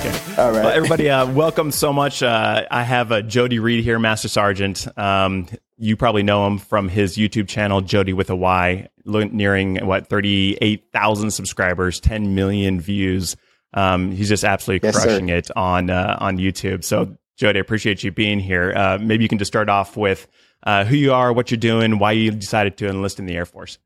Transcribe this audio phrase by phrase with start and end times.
[0.00, 0.18] Okay.
[0.38, 0.64] All right.
[0.64, 2.22] Well, everybody, uh, welcome so much.
[2.22, 4.88] Uh, I have uh, Jody Reed here, Master Sergeant.
[4.96, 5.46] Um,
[5.76, 10.56] you probably know him from his YouTube channel, Jody with a Y, nearing what thirty
[10.62, 13.36] eight thousand subscribers, ten million views.
[13.74, 15.34] Um, he's just absolutely yes, crushing sir.
[15.34, 16.82] it on uh, on YouTube.
[16.82, 18.72] So, Jody, I appreciate you being here.
[18.74, 20.26] Uh, maybe you can just start off with
[20.62, 23.44] uh, who you are, what you're doing, why you decided to enlist in the Air
[23.44, 23.78] Force.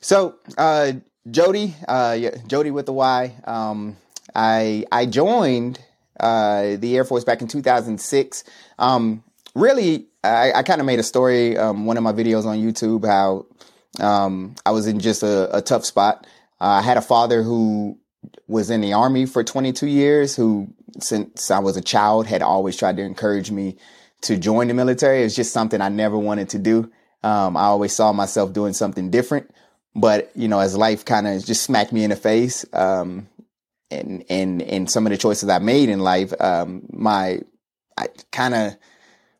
[0.00, 0.92] So, uh,
[1.30, 3.34] Jody, uh, Jody with the Y.
[3.44, 3.98] Um,
[4.34, 5.80] I I joined
[6.18, 8.44] uh, the Air Force back in 2006.
[8.78, 12.58] Um, really, I, I kind of made a story, um, one of my videos on
[12.58, 13.46] YouTube, how
[14.04, 16.26] um, I was in just a, a tough spot.
[16.60, 17.98] Uh, I had a father who
[18.46, 20.68] was in the army for 22 years, who
[20.98, 23.76] since I was a child had always tried to encourage me
[24.22, 25.22] to join the military.
[25.22, 26.90] It's just something I never wanted to do.
[27.22, 29.50] Um, I always saw myself doing something different.
[29.94, 33.28] But you know, as life kind of just smacked me in the face, um,
[33.90, 37.40] and and and some of the choices I made in life, um, my
[37.96, 38.76] I kind of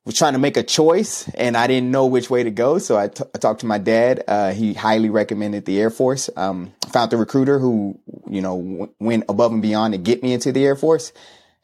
[0.05, 2.78] was trying to make a choice and I didn't know which way to go.
[2.78, 4.25] So I, t- I talked to my dad.
[4.27, 6.31] Uh, he highly recommended the Air Force.
[6.37, 10.33] Um, found the recruiter who, you know, w- went above and beyond to get me
[10.33, 11.12] into the Air Force.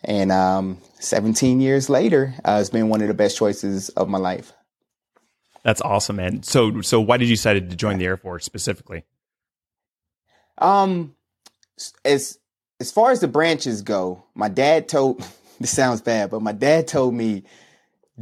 [0.05, 4.19] And um, 17 years later, uh, it's been one of the best choices of my
[4.19, 4.53] life.
[5.65, 6.43] That's awesome, man.
[6.43, 9.05] So, so why did you decide to join the Air Force specifically?
[10.59, 11.17] Um,
[12.05, 12.39] as
[12.81, 15.25] as far as the branches go, my dad told.
[15.59, 17.43] This sounds bad, but my dad told me,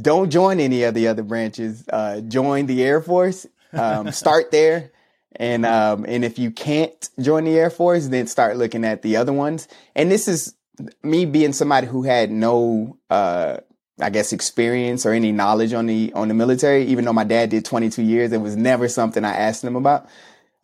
[0.01, 1.83] don't join any of the other branches.
[1.91, 3.45] Uh, join the Air Force.
[3.73, 4.91] Um, start there,
[5.35, 9.17] and um, and if you can't join the Air Force, then start looking at the
[9.17, 9.67] other ones.
[9.97, 10.55] And this is
[11.03, 13.57] me being somebody who had no uh,
[13.99, 16.85] I guess experience or any knowledge on the on the military.
[16.85, 20.07] Even though my dad did 22 years, it was never something I asked him about.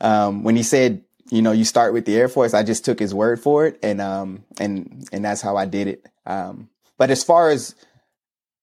[0.02, 3.00] Um, when he said, you know, you start with the Air Force, I just took
[3.00, 6.06] his word for it, and um, and and that's how I did it.
[6.26, 7.74] Um, but as far as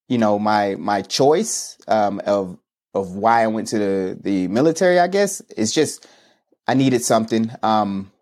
[0.09, 2.59] you know, my my choice um, of
[2.95, 6.07] of why I went to the the military, I guess, it's just
[6.69, 7.51] I needed something.
[7.63, 8.13] Um,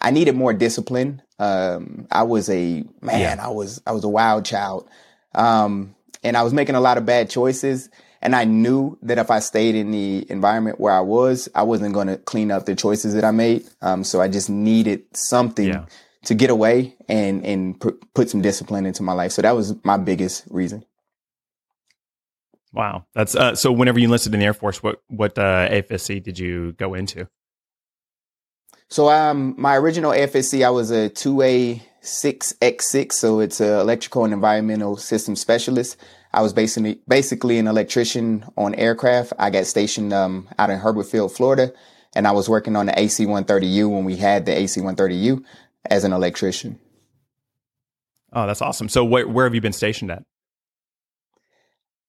[0.00, 1.22] I needed more discipline.
[1.38, 3.20] Um, I was a man.
[3.20, 3.36] Yeah.
[3.40, 4.86] I was I was a wild child.
[5.34, 7.90] Um, and I was making a lot of bad choices.
[8.24, 11.92] And I knew that if I stayed in the environment where I was, I wasn't
[11.92, 13.68] going to clean up the choices that I made.
[13.82, 15.84] Um, so I just needed something yeah.
[16.24, 19.32] to get away and, and put, put some discipline into my life.
[19.32, 20.86] So that was my biggest reason.
[22.72, 23.04] Wow.
[23.14, 26.38] That's, uh, so whenever you enlisted in the Air Force, what, what, uh, AFSC did
[26.38, 27.28] you go into?
[28.88, 34.32] So, um, my original AFSC, I was a 2A 6X6, so it's an electrical and
[34.32, 35.96] environmental system specialist.
[36.34, 39.32] I was basically basically an electrician on aircraft.
[39.38, 41.72] I got stationed um, out in Hurlburt Field, Florida,
[42.16, 45.44] and I was working on the AC-130U when we had the AC-130U
[45.84, 46.80] as an electrician.
[48.32, 48.88] Oh, that's awesome.
[48.88, 50.24] So, wh- where have you been stationed at?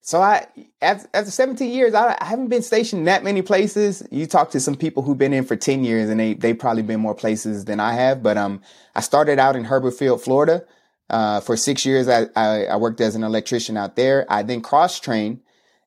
[0.01, 0.47] So I,
[0.81, 4.03] after, after 17 years, I, I, haven't been stationed that many places.
[4.11, 6.83] You talk to some people who've been in for 10 years and they, they probably
[6.83, 8.21] been more places than I have.
[8.21, 8.61] But, um,
[8.95, 10.63] I started out in Hurlburt Field, Florida.
[11.09, 14.25] Uh, for six years, I, I, I, worked as an electrician out there.
[14.27, 15.41] I then cross trained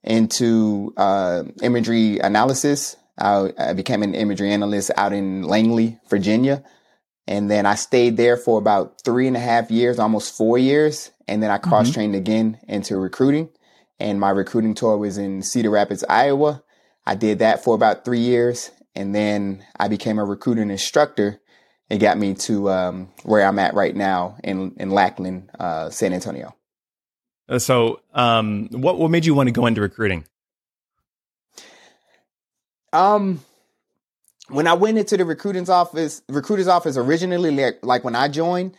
[0.05, 2.97] into, uh, imagery analysis.
[3.19, 6.63] I, I became an imagery analyst out in Langley, Virginia.
[7.27, 11.11] And then I stayed there for about three and a half years, almost four years.
[11.27, 12.21] And then I cross trained mm-hmm.
[12.21, 13.51] again into recruiting
[14.01, 16.63] and my recruiting tour was in Cedar Rapids, Iowa.
[17.07, 21.41] I did that for about three years, and then I became a recruiting instructor.
[21.91, 26.13] It got me to um, where I'm at right now in in Lackland, uh, San
[26.13, 26.55] Antonio.
[27.49, 30.25] Uh, so, um, what what made you want to go into recruiting?
[32.93, 33.41] Um,
[34.49, 38.75] when I went into the recruiting's office, recruiter's office originally, like, like when I joined,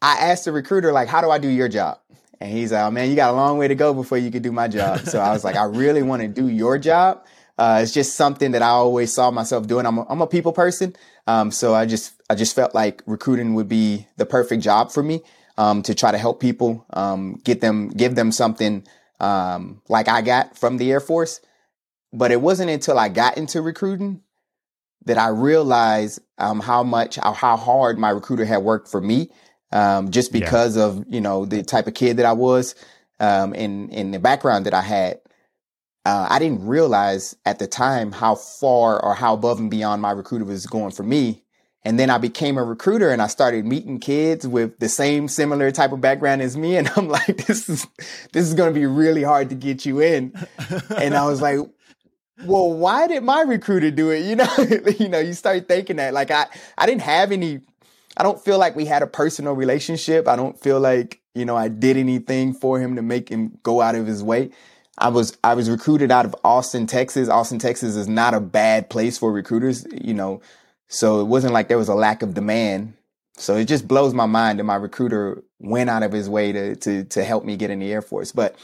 [0.00, 1.98] I asked the recruiter like, "How do I do your job?"
[2.42, 4.42] And he's like, oh, man, you got a long way to go before you can
[4.42, 4.98] do my job.
[5.06, 7.24] So I was like, I really want to do your job.
[7.58, 9.86] Uh, it's just something that I always saw myself doing.
[9.86, 10.96] I'm a, I'm a people person.
[11.26, 15.02] Um, so I just, I just felt like recruiting would be the perfect job for
[15.02, 15.22] me,
[15.58, 18.84] um, to try to help people, um, get them, give them something,
[19.20, 21.40] um, like I got from the Air Force.
[22.12, 24.22] But it wasn't until I got into recruiting
[25.04, 29.30] that I realized, um, how much, how, how hard my recruiter had worked for me
[29.72, 30.84] um, just because yeah.
[30.84, 32.74] of you know the type of kid that I was
[33.18, 35.20] um, and and the background that I had.
[36.04, 40.10] Uh, I didn't realize at the time how far or how above and beyond my
[40.10, 41.44] recruiter was going for me.
[41.84, 45.70] And then I became a recruiter and I started meeting kids with the same similar
[45.72, 46.76] type of background as me.
[46.82, 47.86] And I'm like, this is,
[48.32, 50.32] this is going to be really hard to get you in.
[50.96, 51.58] and I was like,
[52.44, 54.22] well, why did my recruiter do it?
[54.26, 54.56] You know,
[54.98, 56.46] you know, you start thinking that like I,
[56.78, 57.60] I didn't have any
[58.16, 60.28] I don't feel like we had a personal relationship.
[60.28, 63.80] I don't feel like, you know, I did anything for him to make him go
[63.80, 64.50] out of his way.
[64.98, 67.28] I was I was recruited out of Austin, Texas.
[67.28, 70.40] Austin, Texas is not a bad place for recruiters, you know.
[70.88, 72.94] So it wasn't like there was a lack of demand.
[73.34, 76.76] So it just blows my mind that my recruiter went out of his way to
[76.76, 78.32] to to help me get in the Air Force.
[78.32, 78.56] But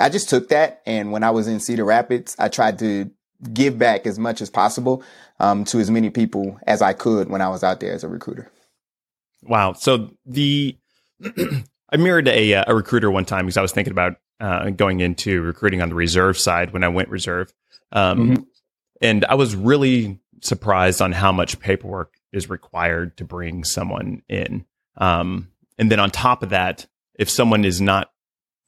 [0.00, 3.10] I just took that and when I was in Cedar Rapids, I tried to
[3.52, 5.02] give back as much as possible
[5.40, 8.08] um, to as many people as I could when I was out there as a
[8.08, 8.50] recruiter.
[9.42, 9.74] Wow.
[9.74, 10.76] So the
[11.92, 15.42] I mirrored a a recruiter one time because I was thinking about uh, going into
[15.42, 17.52] recruiting on the reserve side when I went reserve.
[17.92, 18.42] Um, mm-hmm.
[19.00, 24.64] And I was really surprised on how much paperwork is required to bring someone in.
[24.96, 25.48] Um,
[25.78, 26.86] and then on top of that,
[27.18, 28.10] if someone is not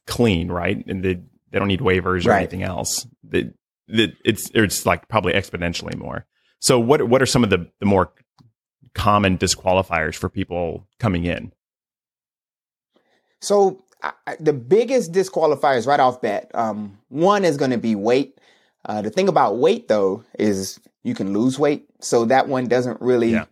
[0.07, 1.15] clean, right, and they,
[1.51, 2.39] they don't need waivers or right.
[2.39, 3.55] anything else, that
[3.89, 6.27] it's it's like probably exponentially more.
[6.61, 8.13] So what what are some of the, the more
[8.95, 11.53] common disqualifiers for people coming in?
[13.41, 18.39] So I, the biggest disqualifiers right off bat, um, one is going to be weight.
[18.85, 23.01] Uh, the thing about weight though is you can lose weight, so that one doesn't
[23.01, 23.47] really yeah.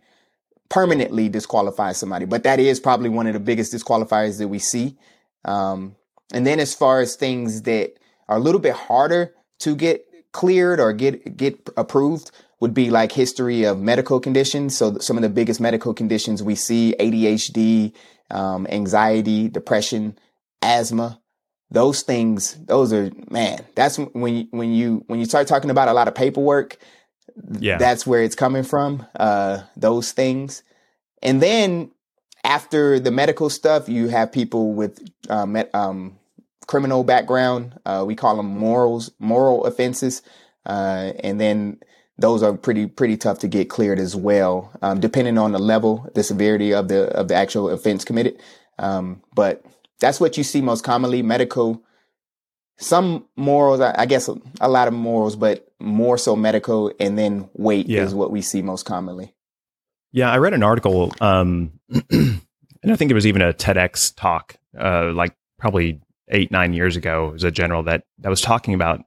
[0.69, 2.25] permanently disqualify somebody.
[2.25, 4.97] But that is probably one of the biggest disqualifiers that we see.
[5.43, 5.95] Um,
[6.33, 7.93] and then as far as things that
[8.27, 13.11] are a little bit harder to get cleared or get get approved would be like
[13.11, 14.77] history of medical conditions.
[14.77, 17.93] So some of the biggest medical conditions we see: ADHD,
[18.31, 20.17] um, anxiety, depression,
[20.61, 21.21] asthma,
[21.69, 23.65] those things, those are man.
[23.75, 26.77] That's when you when you when you start talking about a lot of paperwork.
[27.59, 29.05] Yeah, that's where it's coming from.
[29.19, 30.63] Uh, those things,
[31.21, 31.91] and then
[32.43, 36.17] after the medical stuff, you have people with met, um,
[36.67, 37.79] criminal background.
[37.85, 40.21] Uh, we call them morals, moral offenses,
[40.65, 41.79] uh, and then
[42.17, 46.09] those are pretty pretty tough to get cleared as well, um, depending on the level,
[46.15, 48.39] the severity of the of the actual offense committed.
[48.79, 49.63] Um, but
[49.99, 51.21] that's what you see most commonly.
[51.21, 51.83] Medical,
[52.77, 54.29] some morals, I guess
[54.61, 58.03] a lot of morals, but more so medical, and then weight yeah.
[58.03, 59.33] is what we see most commonly.
[60.11, 61.79] Yeah, I read an article, um,
[62.09, 62.41] and
[62.89, 67.33] I think it was even a TEDx talk, uh, like probably eight nine years ago.
[67.35, 69.03] as a general that that was talking about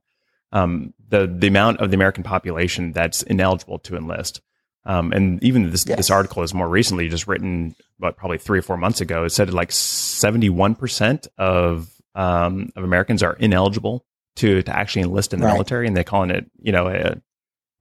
[0.53, 4.41] um, the the amount of the American population that's ineligible to enlist.
[4.85, 5.97] Um, and even this yes.
[5.99, 9.25] this article is more recently just written, but probably three or four months ago.
[9.25, 14.07] It said like seventy one percent of um, of Americans are ineligible
[14.37, 15.53] to to actually enlist in the right.
[15.53, 17.21] military, and they're calling it you know a,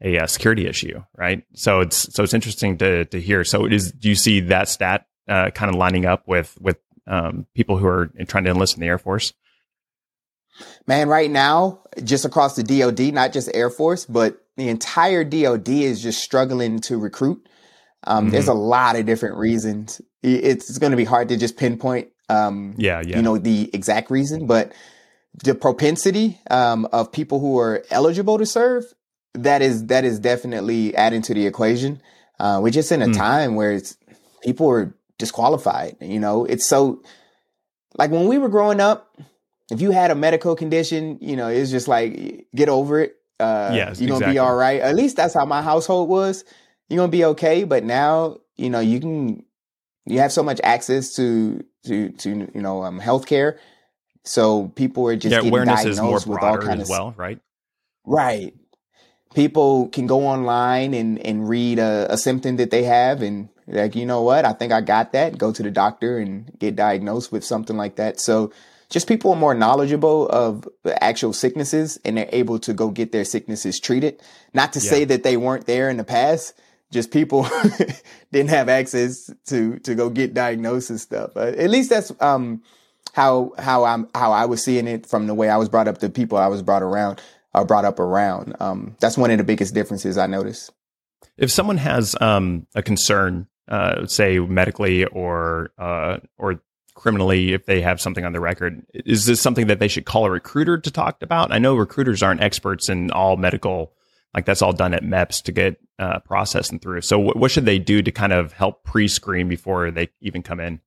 [0.04, 1.44] a, a security issue, right?
[1.54, 3.44] So it's so it's interesting to to hear.
[3.44, 3.92] So it is.
[3.94, 7.88] Do you see that stat uh, kind of lining up with with um, people who
[7.88, 9.34] are trying to enlist in the Air Force?
[10.88, 15.70] Man, right now, just across the DoD, not just Air Force, but the entire DoD
[15.70, 17.48] is just struggling to recruit.
[18.06, 18.32] Um, mm-hmm.
[18.32, 20.02] There's a lot of different reasons.
[20.24, 23.70] It's, it's going to be hard to just pinpoint, um, yeah, yeah, you know, the
[23.74, 24.74] exact reason, but
[25.44, 28.84] the propensity um, of people who are eligible to serve
[29.34, 32.02] that is that is definitely adding to the equation.
[32.40, 33.16] Uh, we're just in a mm.
[33.16, 33.98] time where it's
[34.42, 35.98] people are disqualified.
[36.02, 37.04] You know, it's so
[37.98, 39.16] like when we were growing up,
[39.72, 43.16] if you had a medical condition, you know, it's just like get over it.
[43.40, 44.34] Uh, yes, you're gonna exactly.
[44.34, 44.82] be all right.
[44.82, 46.44] At least that's how my household was.
[46.90, 47.64] You're gonna be okay.
[47.64, 49.44] But now, you know, you can
[50.06, 53.58] you have so much access to to to you know um, healthcare.
[54.26, 57.40] So people are just yeah, getting diagnosed with all kinds of well, right?
[58.06, 58.54] Right.
[59.36, 63.96] People can go online and and read a, a symptom that they have and like
[63.96, 65.38] you know what I think I got that.
[65.38, 68.20] Go to the doctor and get diagnosed with something like that.
[68.20, 68.52] So
[68.90, 73.12] just people are more knowledgeable of the actual sicknesses and they're able to go get
[73.12, 74.22] their sicknesses treated.
[74.54, 74.90] Not to yeah.
[74.90, 76.60] say that they weren't there in the past,
[76.92, 77.48] just people
[78.32, 81.38] didn't have access to to go get diagnosed and stuff.
[81.38, 82.64] Uh, at least that's um
[83.14, 86.00] how how I'm how I was seeing it from the way I was brought up,
[86.00, 87.22] the people I was brought around
[87.54, 88.56] or uh, brought up around.
[88.60, 90.72] Um, that's one of the biggest differences I noticed.
[91.38, 96.62] If someone has um, a concern, uh, say medically or uh, or
[97.00, 98.86] criminally if they have something on their record.
[98.94, 101.52] Is this something that they should call a recruiter to talk about?
[101.52, 103.94] I know recruiters aren't experts in all medical,
[104.34, 107.02] like that's all done at MEPS to get uh, processed and through.
[107.02, 110.60] So what, what should they do to kind of help pre-screen before they even come
[110.60, 110.82] in?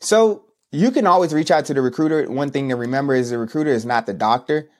[0.00, 2.30] So you can always reach out to the recruiter.
[2.30, 4.70] One thing to remember is the recruiter is not the doctor,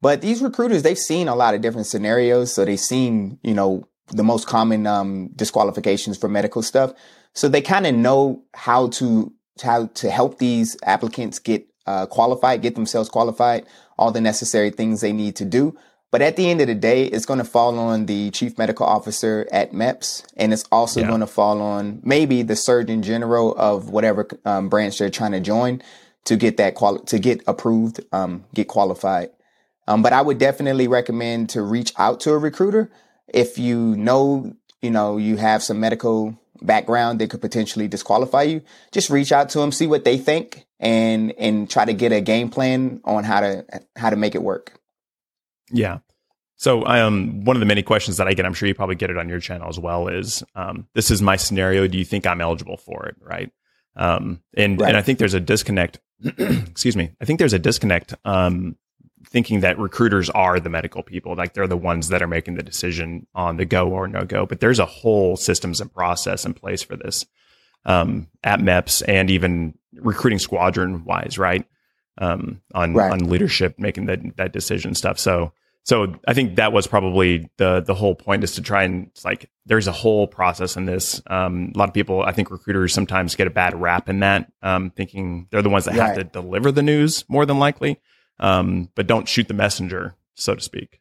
[0.00, 2.54] but these recruiters, they've seen a lot of different scenarios.
[2.54, 6.92] So they've seen, you know, the most common um, disqualifications for medical stuff.
[7.34, 12.62] So they kind of know how to how to help these applicants get uh, qualified,
[12.62, 13.66] get themselves qualified,
[13.98, 15.76] all the necessary things they need to do.
[16.10, 18.84] But at the end of the day, it's going to fall on the chief medical
[18.84, 21.06] officer at MEPS, and it's also yeah.
[21.06, 25.40] going to fall on maybe the surgeon general of whatever um, branch they're trying to
[25.40, 25.80] join
[26.24, 29.30] to get that quali- to get approved, um, get qualified.
[29.86, 32.90] Um, but I would definitely recommend to reach out to a recruiter
[33.28, 38.62] if you know, you know, you have some medical background that could potentially disqualify you.
[38.92, 42.20] Just reach out to them, see what they think, and and try to get a
[42.20, 43.64] game plan on how to
[43.96, 44.72] how to make it work.
[45.70, 45.98] Yeah.
[46.56, 49.08] So, um, one of the many questions that I get, I'm sure you probably get
[49.08, 51.86] it on your channel as well, is um, this is my scenario.
[51.86, 53.16] Do you think I'm eligible for it?
[53.18, 53.50] Right.
[53.96, 54.88] Um, and right.
[54.88, 56.00] and I think there's a disconnect.
[56.22, 57.12] excuse me.
[57.20, 58.14] I think there's a disconnect.
[58.26, 58.76] Um,
[59.26, 62.62] thinking that recruiters are the medical people, like they're the ones that are making the
[62.62, 64.46] decision on the go or no go.
[64.46, 67.26] But there's a whole systems and process in place for this
[67.84, 71.66] um, at MEPS and even recruiting squadron wise, right?
[72.18, 73.12] Um, on right.
[73.12, 75.18] on leadership making that that decision stuff.
[75.18, 75.52] So
[75.84, 79.50] so I think that was probably the the whole point is to try and like
[79.64, 81.22] there's a whole process in this.
[81.26, 84.52] Um, a lot of people, I think recruiters sometimes get a bad rap in that,
[84.62, 86.08] um, thinking they're the ones that right.
[86.08, 87.98] have to deliver the news more than likely,
[88.40, 91.00] um, but don't shoot the messenger, so to speak.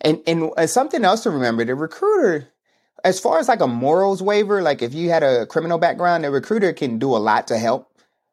[0.00, 2.48] And and uh, something else to remember: the recruiter,
[3.04, 6.30] as far as like a morals waiver, like if you had a criminal background, the
[6.30, 7.90] recruiter can do a lot to help.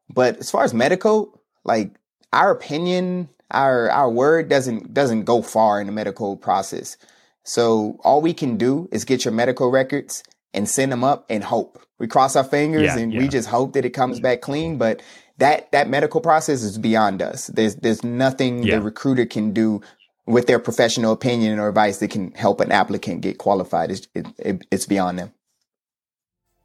[0.10, 1.92] But as far as medical, like
[2.32, 6.98] our opinion our our word doesn't doesn't go far in the medical process.
[7.44, 10.24] So all we can do is get your medical records
[10.54, 11.82] and send them up and hope.
[11.98, 13.20] We cross our fingers yeah, and yeah.
[13.20, 14.78] we just hope that it comes back clean.
[14.78, 15.02] But
[15.42, 17.48] that that medical process is beyond us.
[17.48, 18.76] There's there's nothing yeah.
[18.76, 19.82] the recruiter can do
[20.28, 23.90] with their professional opinion or advice that can help an applicant get qualified.
[23.90, 25.34] It's, it, it, it's beyond them.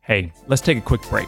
[0.00, 1.26] Hey, let's take a quick break.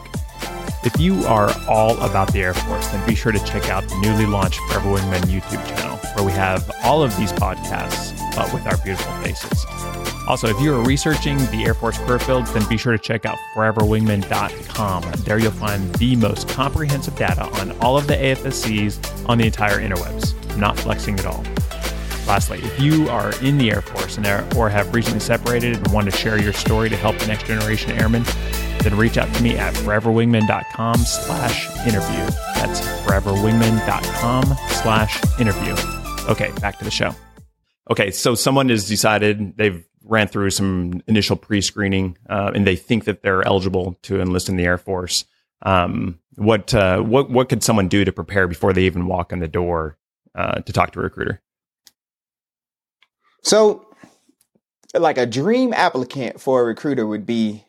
[0.85, 3.99] If you are all about the Air Force, then be sure to check out the
[4.01, 8.67] newly launched Forever Wingman YouTube channel, where we have all of these podcasts, but with
[8.67, 9.65] our beautiful faces.
[10.29, 13.25] Also, if you are researching the Air Force career fields, then be sure to check
[13.25, 15.03] out foreverwingman.com.
[15.25, 19.79] There you'll find the most comprehensive data on all of the AFSCs on the entire
[19.79, 20.35] interwebs.
[20.53, 21.43] I'm not flexing at all.
[22.27, 26.11] Lastly, if you are in the Air Force and or have recently separated and want
[26.11, 28.23] to share your story to help the next generation airmen,
[28.83, 32.27] then reach out to me at foreverwingman.com slash interview.
[32.55, 35.75] That's foreverwingman.com slash interview.
[36.31, 37.15] Okay, back to the show.
[37.91, 43.05] Okay, so someone has decided they've ran through some initial pre-screening uh, and they think
[43.05, 45.25] that they're eligible to enlist in the Air Force.
[45.63, 49.41] Um, what uh, what what could someone do to prepare before they even walk in
[49.41, 49.99] the door
[50.35, 51.41] uh, to talk to a recruiter?
[53.43, 53.87] So,
[54.95, 57.65] like a dream applicant for a recruiter would be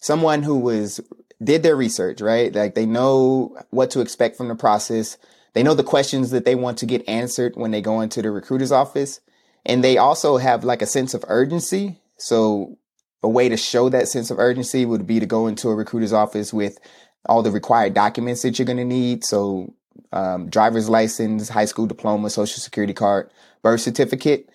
[0.00, 1.00] someone who was
[1.42, 2.52] did their research, right?
[2.52, 5.18] Like they know what to expect from the process.
[5.52, 8.30] They know the questions that they want to get answered when they go into the
[8.30, 9.20] recruiter's office.
[9.66, 12.00] And they also have like a sense of urgency.
[12.16, 12.78] So
[13.22, 16.12] a way to show that sense of urgency would be to go into a recruiter's
[16.12, 16.78] office with
[17.26, 19.24] all the required documents that you're going to need.
[19.24, 19.74] So
[20.12, 23.30] um, driver's license, high school diploma, social security card,
[23.62, 24.48] birth certificate.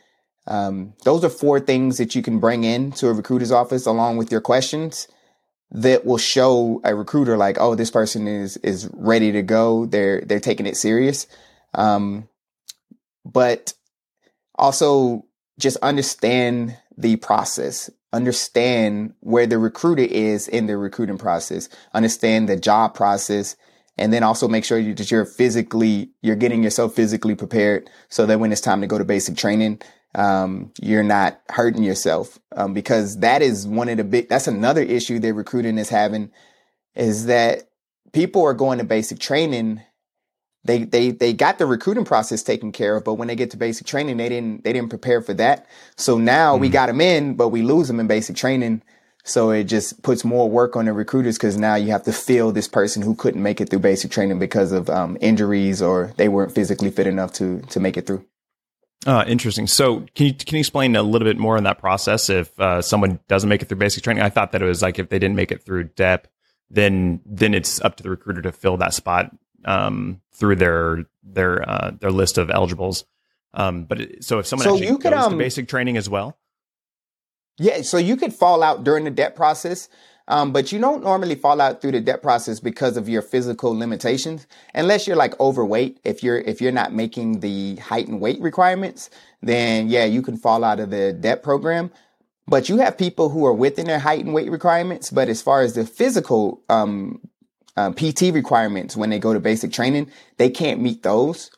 [0.48, 4.18] Um, those are four things that you can bring in to a recruiter's office along
[4.18, 5.08] with your questions
[5.72, 9.86] that will show a recruiter like, oh, this person is is ready to go.
[9.86, 11.28] They're they're taking it serious.
[11.74, 12.28] Um,
[13.26, 13.74] but
[14.56, 15.26] also
[15.60, 17.90] just understand the process.
[18.12, 21.70] Understand where the recruiter is in the recruiting process.
[21.94, 23.56] Understand the job process.
[23.98, 28.40] And then also make sure that you're physically, you're getting yourself physically prepared so that
[28.40, 29.82] when it's time to go to basic training,
[30.16, 34.82] um, you're not hurting yourself um, because that is one of the big that's another
[34.82, 36.32] issue that recruiting is having
[36.96, 37.64] is that
[38.12, 39.82] people are going to basic training
[40.66, 43.58] they they they got the recruiting process taken care of but when they get to
[43.58, 45.68] basic training they didn't they didn't prepare for that
[45.98, 48.82] so now mm we got them in but we lose them in basic training
[49.26, 52.54] so it just puts more work on the recruiters because now you have to fill
[52.54, 56.30] this person who couldn't make it through basic training because of um, injuries or they
[56.30, 58.26] weren't physically fit enough to to make it through
[59.06, 59.68] uh, interesting.
[59.68, 62.30] So, can you can you explain a little bit more on that process?
[62.30, 64.98] If uh, someone doesn't make it through basic training, I thought that it was like
[64.98, 66.30] if they didn't make it through DEP,
[66.70, 71.68] then then it's up to the recruiter to fill that spot um, through their their
[71.68, 73.06] uh, their list of eligibles.
[73.54, 75.98] Um, but it, so if someone so actually you could, goes um, to basic training
[75.98, 76.38] as well,
[77.58, 77.82] yeah.
[77.82, 79.90] So you could fall out during the DEP process.
[80.28, 83.78] Um, but you don't normally fall out through the DEP process because of your physical
[83.78, 86.00] limitations, unless you're like overweight.
[86.06, 89.10] If you're if you're not making the height and weight requirements,
[89.42, 91.92] then yeah, you can fall out of the DEP program.
[92.48, 95.62] But you have people who are within their height and weight requirements, but as far
[95.62, 97.22] as the physical um,
[97.76, 101.50] uh, PT requirements when they go to basic training, they can't meet those.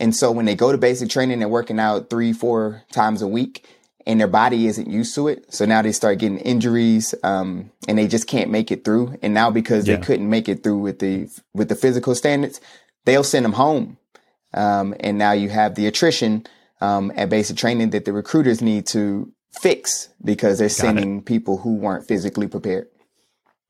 [0.00, 3.28] And so when they go to basic training, they're working out three, four times a
[3.28, 3.66] week
[4.06, 5.52] and their body isn't used to it.
[5.52, 9.18] So now they start getting injuries, um, and they just can't make it through.
[9.22, 9.96] And now because yeah.
[9.96, 12.60] they couldn't make it through with the, with the physical standards,
[13.04, 13.98] they'll send them home.
[14.52, 16.46] Um, and now you have the attrition,
[16.80, 21.24] um, at basic training that the recruiters need to fix because they're Got sending it.
[21.24, 22.88] people who weren't physically prepared.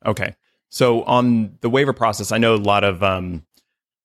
[0.05, 0.35] Okay.
[0.75, 3.45] So on the waiver process, I know a lot of, um,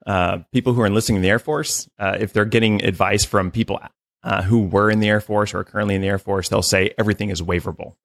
[0.05, 3.49] uh, people who are enlisting in the Air Force, uh, if they're getting advice from
[3.49, 3.79] people
[4.23, 6.61] uh, who were in the Air Force or are currently in the Air Force, they'll
[6.61, 7.95] say everything is waiverable.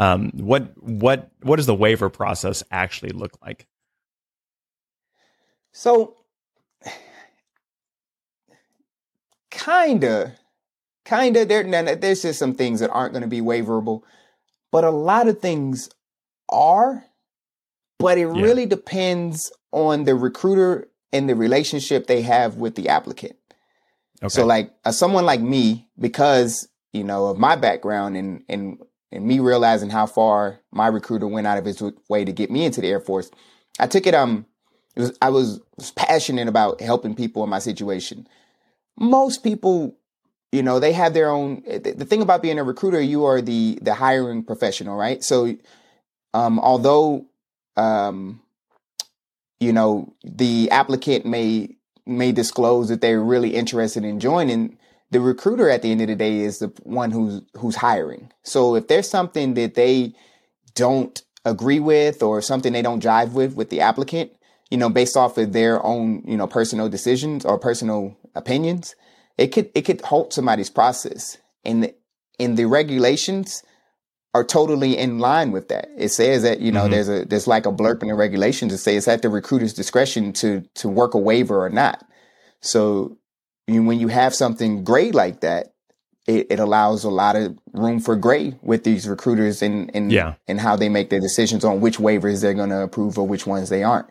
[0.00, 3.68] Um, what what what does the waiver process actually look like?
[5.70, 6.16] So,
[9.52, 10.34] kinda,
[11.04, 11.44] kinda.
[11.44, 14.02] There, there's just some things that aren't going to be waiverable,
[14.72, 15.88] but a lot of things
[16.48, 17.04] are.
[17.98, 18.42] But it yeah.
[18.42, 23.36] really depends on the recruiter and the relationship they have with the applicant.
[24.22, 24.28] Okay.
[24.28, 28.78] So like uh, someone like me, because you know of my background and and
[29.10, 32.64] and me realizing how far my recruiter went out of his way to get me
[32.64, 33.30] into the Air Force,
[33.78, 34.14] I took it.
[34.14, 34.46] Um,
[34.96, 38.26] it was I was, was passionate about helping people in my situation.
[38.98, 39.96] Most people,
[40.50, 41.62] you know, they have their own.
[41.66, 45.22] Eh, the thing about being a recruiter, you are the the hiring professional, right?
[45.22, 45.56] So,
[46.34, 47.26] um, although,
[47.78, 48.42] um,
[49.60, 54.78] you know, the applicant may may disclose that they're really interested in joining,
[55.10, 58.30] the recruiter at the end of the day is the one who's who's hiring.
[58.42, 60.14] So if there's something that they
[60.74, 64.32] don't agree with or something they don't jive with with the applicant,
[64.70, 68.94] you know, based off of their own, you know, personal decisions or personal opinions,
[69.38, 71.38] it could it could halt somebody's process.
[71.64, 71.92] And
[72.38, 73.62] in the regulations
[74.34, 75.88] are totally in line with that.
[75.96, 76.92] It says that, you know, mm-hmm.
[76.92, 79.72] there's a there's like a blurb in the regulations to say it's at the recruiter's
[79.72, 82.04] discretion to to work a waiver or not.
[82.60, 83.16] So
[83.66, 85.74] you, when you have something gray like that,
[86.26, 90.34] it, it, allows a lot of room for gray with these recruiters and and yeah.
[90.46, 93.46] and how they make their decisions on which waivers they're going to approve or which
[93.46, 94.08] ones they aren't.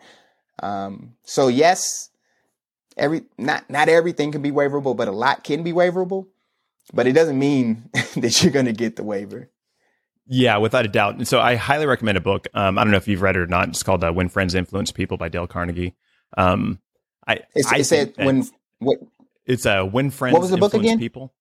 [0.63, 2.10] Um, so yes,
[2.97, 6.27] every not not everything can be waiverable, but a lot can be waiverable.
[6.93, 9.51] But it doesn't mean that you're going to get the waiver.
[10.27, 11.15] Yeah, without a doubt.
[11.15, 12.47] And So I highly recommend a book.
[12.53, 13.69] Um, I don't know if you've read it or not.
[13.69, 15.95] It's called uh, "When Friends Influence People" by Dale Carnegie.
[16.37, 16.79] Um,
[17.25, 18.45] I it's, I it said when
[18.79, 18.97] what
[19.45, 20.99] it's a uh, "When Friends what was the book again?
[20.99, 21.33] People."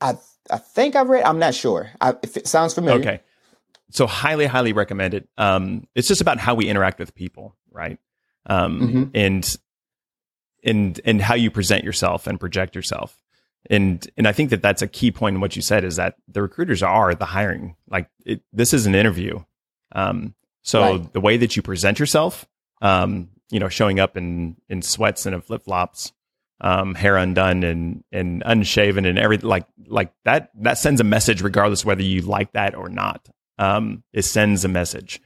[0.00, 0.14] I
[0.50, 1.24] I think I've read.
[1.24, 1.90] I'm not sure.
[2.00, 3.00] I, if it sounds familiar.
[3.00, 3.20] Okay,
[3.90, 5.28] so highly highly recommend it.
[5.36, 7.98] Um, it's just about how we interact with people, right?
[8.46, 9.04] Um, mm-hmm.
[9.14, 9.56] and
[10.64, 13.16] and and how you present yourself and project yourself
[13.68, 16.16] and and I think that that's a key point in what you said is that
[16.26, 17.76] the recruiters are the hiring.
[17.88, 19.40] Like it, this is an interview,
[19.92, 21.12] um, so right.
[21.12, 22.46] the way that you present yourself,
[22.82, 26.12] um, you know, showing up in in sweats and in flip flops,
[26.60, 31.42] um, hair undone and and unshaven and everything like like that that sends a message
[31.42, 33.28] regardless whether you like that or not.
[33.58, 35.20] Um, it sends a message.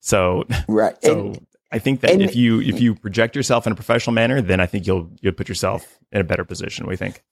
[0.00, 0.96] So right.
[1.02, 4.14] So and, I think that and, if you if you project yourself in a professional
[4.14, 6.86] manner, then I think you'll you'll put yourself in a better position.
[6.86, 7.22] We think?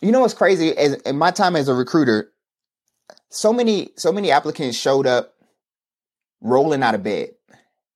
[0.00, 0.76] You know what's crazy?
[0.76, 2.32] As, in my time as a recruiter,
[3.28, 5.34] so many so many applicants showed up
[6.40, 7.30] rolling out of bed.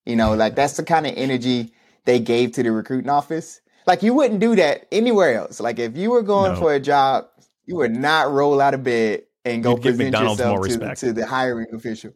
[0.04, 1.72] You know, like that's the kind of energy
[2.04, 3.60] they gave to the recruiting office.
[3.86, 5.60] Like you wouldn't do that anywhere else.
[5.60, 6.58] Like if you were going no.
[6.58, 7.26] for a job,
[7.66, 11.26] you would not roll out of bed and go You'd present yourself to, to, the
[11.26, 12.12] hiring official.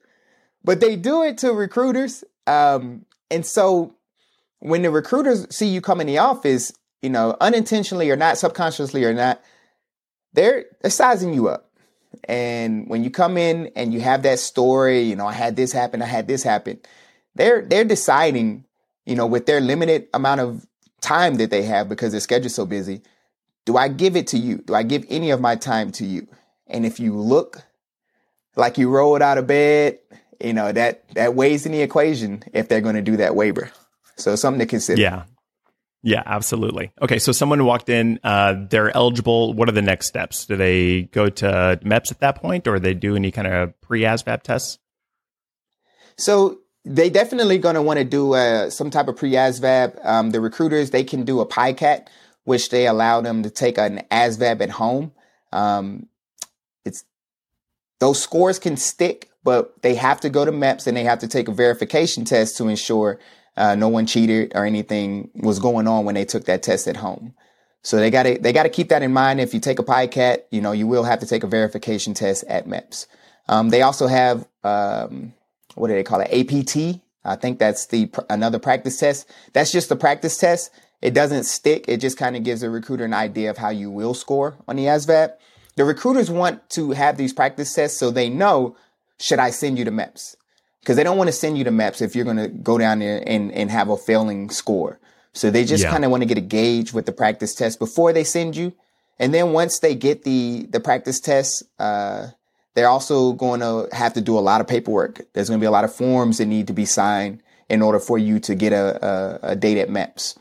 [0.64, 2.24] But they do it to recruiters.
[2.46, 3.94] Um, and so
[4.60, 6.72] when the recruiters see you come in the office,
[7.02, 9.42] you know, unintentionally or not, subconsciously or not,
[10.32, 11.70] they're sizing you up.
[12.24, 15.72] And when you come in and you have that story, you know, I had this
[15.72, 16.80] happen, I had this happen,
[17.34, 18.64] they're they're deciding,
[19.06, 20.66] you know, with their limited amount of
[21.00, 23.02] time that they have because their schedule's so busy,
[23.64, 24.58] do I give it to you?
[24.58, 26.26] Do I give any of my time to you?
[26.66, 27.62] And if you look
[28.56, 29.98] like you rolled out of bed,
[30.40, 33.70] you know, that that weighs in the equation if they're going to do that waiver.
[34.16, 35.00] So something to consider.
[35.00, 35.24] Yeah.
[36.02, 36.92] Yeah, absolutely.
[37.02, 39.52] Okay, so someone walked in, uh, they're eligible.
[39.52, 40.46] What are the next steps?
[40.46, 43.80] Do they go to MEPS at that point, or do they do any kind of
[43.80, 44.78] pre ASVAB tests?
[46.16, 50.04] So they definitely going to want to do uh, some type of pre ASVAB.
[50.06, 52.06] Um, the recruiters they can do a PICAT,
[52.44, 55.12] which they allow them to take an ASVAB at home.
[55.52, 56.06] Um,
[56.84, 57.04] it's
[57.98, 61.28] those scores can stick, but they have to go to MEPS and they have to
[61.28, 63.18] take a verification test to ensure
[63.58, 66.96] uh, no one cheated or anything was going on when they took that test at
[66.96, 67.34] home.
[67.82, 69.40] So they got to they got to keep that in mind.
[69.40, 72.44] If you take a PICAT, you know you will have to take a verification test
[72.48, 73.06] at MEPS.
[73.48, 75.32] Um, they also have um,
[75.74, 76.32] what do they call it?
[76.32, 77.00] APT.
[77.24, 79.30] I think that's the another practice test.
[79.52, 80.70] That's just the practice test,
[81.02, 81.84] It doesn't stick.
[81.88, 84.76] It just kind of gives a recruiter an idea of how you will score on
[84.76, 85.32] the ASVAB.
[85.76, 88.76] The recruiters want to have these practice tests so they know,
[89.20, 90.36] should I send you to MEPS?
[90.88, 93.00] Because they don't want to send you to MEPS if you're going to go down
[93.00, 94.98] there and, and have a failing score.
[95.34, 95.90] So they just yeah.
[95.90, 98.72] kind of want to get a gauge with the practice test before they send you.
[99.18, 102.28] And then once they get the, the practice test, uh,
[102.74, 105.20] they're also going to have to do a lot of paperwork.
[105.34, 108.00] There's going to be a lot of forms that need to be signed in order
[108.00, 110.38] for you to get a, a, a date at MEPS.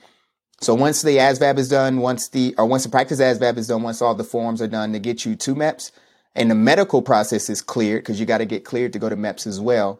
[0.61, 3.83] So once the ASVAB is done, once the or once the practice ASVAB is done,
[3.83, 5.91] once all the forms are done to get you to MEPS,
[6.35, 9.17] and the medical process is cleared because you got to get cleared to go to
[9.17, 9.99] MEPS as well,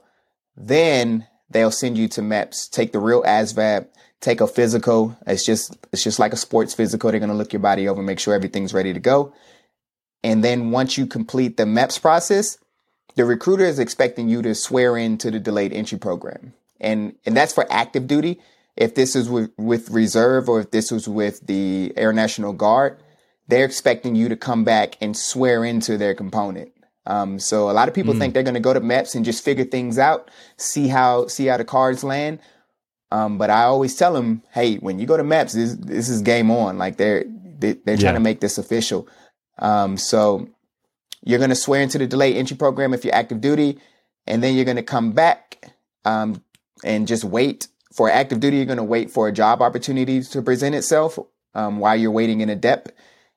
[0.58, 2.70] then they'll send you to MEPS.
[2.70, 3.88] Take the real ASVAB,
[4.20, 5.18] take a physical.
[5.26, 7.12] It's just it's just like a sports physical.
[7.12, 9.34] They're gonna look your body over, make sure everything's ready to go.
[10.24, 12.58] And then once you complete the MEPS process,
[13.16, 16.54] the recruiter is expecting you to swear in to the delayed entry program.
[16.80, 18.42] And and that's for active duty
[18.78, 23.02] if this is with, with reserve or if this was with the Air National Guard,
[23.48, 26.72] they're expecting you to come back and swear into their component.
[27.08, 28.20] Um, so a lot of people mm.
[28.20, 31.46] think they're going to go to MEPS and just figure things out, see how see
[31.46, 32.40] how the cards land.
[33.12, 36.22] Um, but I always tell them, hey, when you go to MEPS, this, this is
[36.22, 36.78] game on.
[36.78, 37.24] Like they're
[37.60, 39.08] they, are they are trying to make this official.
[39.58, 40.50] Um, so
[41.24, 43.80] you're going to swear into the delayed entry program if you're active duty,
[44.28, 45.74] and then you're going to come back
[46.06, 46.44] um,
[46.84, 47.68] and just wait
[47.98, 51.18] for active duty, you're going to wait for a job opportunity to present itself
[51.56, 52.90] um, while you're waiting in a dep.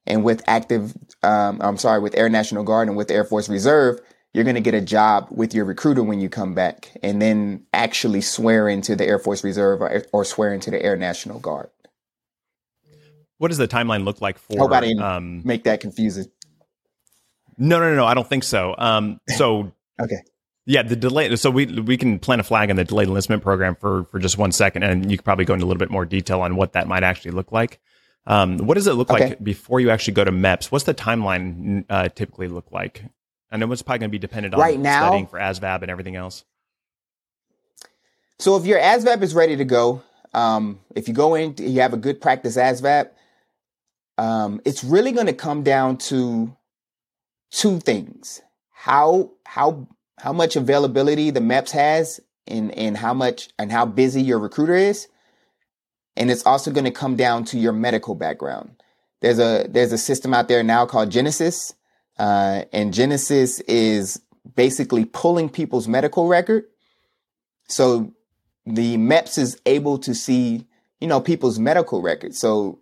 [0.06, 4.00] And with active, um, I'm sorry, with Air National Guard and with Air Force Reserve,
[4.32, 7.66] you're going to get a job with your recruiter when you come back and then
[7.72, 11.70] actually swear into the Air Force Reserve or, or swear into the Air National Guard.
[13.38, 14.58] What does the timeline look like for?
[14.58, 16.26] Hope I didn't um, make that confusing.
[17.56, 18.06] No, no, no, no.
[18.06, 18.74] I don't think so.
[18.76, 20.18] Um, so okay.
[20.66, 21.34] Yeah, the delay.
[21.36, 24.36] So we we can plant a flag on the delayed enlistment program for for just
[24.36, 26.74] one second, and you could probably go into a little bit more detail on what
[26.74, 27.80] that might actually look like.
[28.26, 29.30] Um, what does it look okay.
[29.30, 30.66] like before you actually go to MEPS?
[30.66, 33.04] What's the timeline uh, typically look like?
[33.50, 35.90] I know it's probably going to be dependent on right now, studying for ASVAB and
[35.90, 36.44] everything else.
[38.38, 40.02] So if your ASVAB is ready to go,
[40.32, 43.10] um, if you go in, you have a good practice ASVAB,
[44.18, 46.54] um, it's really going to come down to
[47.50, 53.72] two things: how how how much availability the MEPS has and, and how much and
[53.72, 55.08] how busy your recruiter is.
[56.20, 58.76] And it's also going to come down to your medical background.
[59.20, 61.72] There's a there's a system out there now called Genesis,
[62.18, 64.20] uh, and Genesis is
[64.54, 66.64] basically pulling people's medical record.
[67.68, 68.12] So
[68.66, 70.66] the MEPS is able to see,
[71.00, 72.34] you know, people's medical record.
[72.34, 72.80] So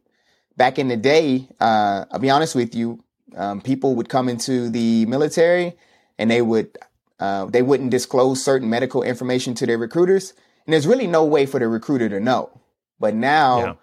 [0.56, 3.04] back in the day, uh, I'll be honest with you,
[3.36, 5.76] um, people would come into the military
[6.18, 6.76] and they would
[7.20, 10.34] uh, they wouldn't disclose certain medical information to their recruiters,
[10.66, 12.57] and there's really no way for the recruiter to know.
[13.00, 13.78] But now,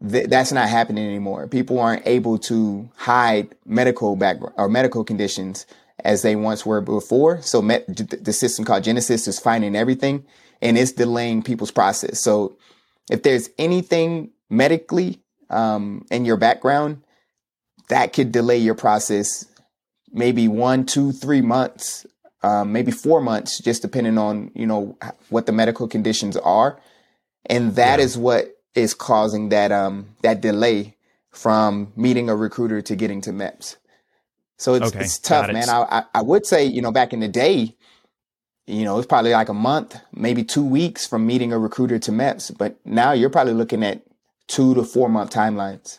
[0.00, 0.10] yeah.
[0.10, 1.48] th- that's not happening anymore.
[1.48, 5.66] People aren't able to hide medical background or medical conditions
[6.04, 7.40] as they once were before.
[7.42, 10.24] So the system called Genesis is finding everything,
[10.60, 12.20] and it's delaying people's process.
[12.20, 12.56] So
[13.10, 17.02] if there's anything medically um, in your background
[17.88, 19.46] that could delay your process
[20.12, 22.06] maybe one, two, three months
[22.46, 24.96] um, maybe four months, just depending on you know
[25.30, 26.78] what the medical conditions are,
[27.48, 28.04] and that yeah.
[28.04, 30.96] is what is causing that um that delay
[31.30, 33.76] from meeting a recruiter to getting to MEPS.
[34.58, 35.00] So it's okay.
[35.00, 35.68] it's tough, man.
[35.68, 37.76] I, I I would say you know back in the day,
[38.66, 42.10] you know it's probably like a month, maybe two weeks from meeting a recruiter to
[42.10, 44.02] MEPS, but now you're probably looking at
[44.46, 45.98] two to four month timelines.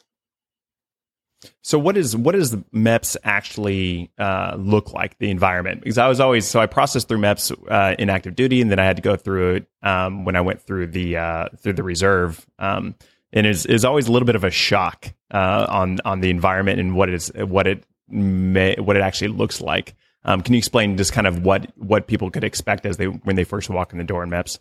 [1.62, 5.18] So what is what does MEPS actually uh, look like?
[5.20, 8.62] The environment because I was always so I processed through MEPS uh, in active duty,
[8.62, 11.50] and then I had to go through it um, when I went through the uh,
[11.58, 12.96] through the reserve, um,
[13.32, 16.80] and is is always a little bit of a shock uh, on on the environment
[16.80, 19.96] and what it is what it may what it actually looks like.
[20.26, 23.36] Um, can you explain just kind of what what people could expect as they when
[23.36, 24.60] they first walk in the door in MEPS?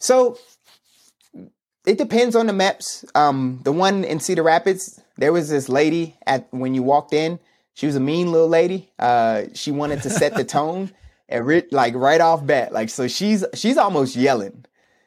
[0.00, 0.38] So
[1.88, 3.04] it depends on the MEPS.
[3.16, 7.38] Um, the one in Cedar Rapids, there was this lady at when you walked in.
[7.72, 8.90] She was a mean little lady.
[8.98, 10.90] Uh, she wanted to set the tone
[11.30, 14.66] and like right off bat, like so she's she's almost yelling.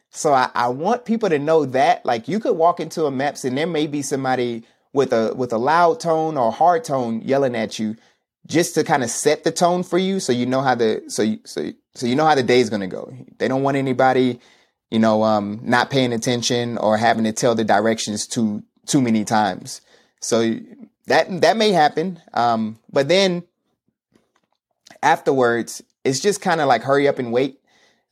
[0.09, 3.45] So I, I want people to know that like you could walk into a MEPS
[3.45, 7.55] and there may be somebody with a with a loud tone or hard tone yelling
[7.55, 7.95] at you
[8.47, 11.21] just to kind of set the tone for you so you know how the so
[11.21, 13.13] you, so so you know how the day's going to go.
[13.37, 14.39] They don't want anybody
[14.91, 19.25] you know, um, not paying attention or having to tell the directions too too many
[19.25, 19.81] times.
[20.19, 20.57] So
[21.07, 22.19] that that may happen.
[22.33, 23.43] Um, but then
[25.01, 27.59] afterwards, it's just kind of like hurry up and wait.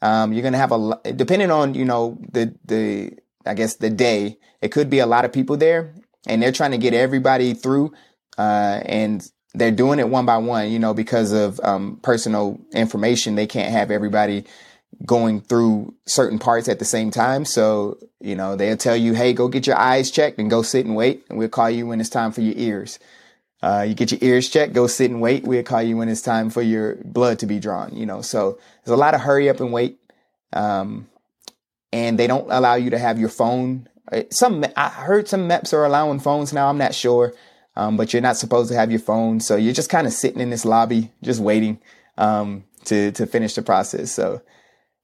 [0.01, 3.11] Um, you're gonna have a depending on you know the the
[3.45, 5.93] I guess the day, it could be a lot of people there
[6.27, 7.93] and they're trying to get everybody through.
[8.37, 13.35] Uh, and they're doing it one by one, you know, because of um, personal information.
[13.35, 14.45] They can't have everybody
[15.05, 17.45] going through certain parts at the same time.
[17.45, 20.85] So, you know, they'll tell you, hey, go get your eyes checked and go sit
[20.85, 21.25] and wait.
[21.29, 22.99] And we'll call you when it's time for your ears.
[23.61, 25.43] Uh, you get your ears checked, go sit and wait.
[25.43, 28.21] We'll call you when it's time for your blood to be drawn, you know.
[28.21, 29.99] So there's a lot of hurry up and wait.
[30.53, 31.07] Um,
[31.91, 33.89] and they don't allow you to have your phone.
[34.11, 36.69] Uh, some, I heard some MEPS are allowing phones now.
[36.69, 37.33] I'm not sure.
[37.75, 39.39] Um, but you're not supposed to have your phone.
[39.39, 41.79] So you're just kind of sitting in this lobby, just waiting,
[42.17, 44.11] um, to, to finish the process.
[44.11, 44.41] So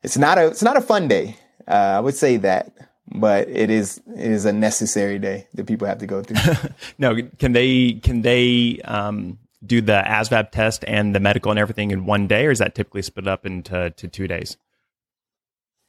[0.06, 1.36] it's not a, it's not a fun day.
[1.68, 2.72] Uh, I would say that
[3.08, 6.70] but it is it is a necessary day that people have to go through.
[6.98, 11.91] no, can they can they um, do the ASVAB test and the medical and everything
[11.91, 14.58] in one day, or is that typically split up into to two days?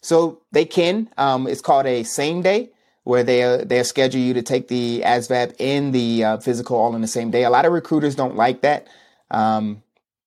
[0.03, 1.09] So they can.
[1.17, 2.71] Um, it's called a same day,
[3.05, 7.01] where they they schedule you to take the ASVAB and the uh, physical all in
[7.01, 7.45] the same day.
[7.45, 8.87] A lot of recruiters don't like that,
[9.31, 9.83] um,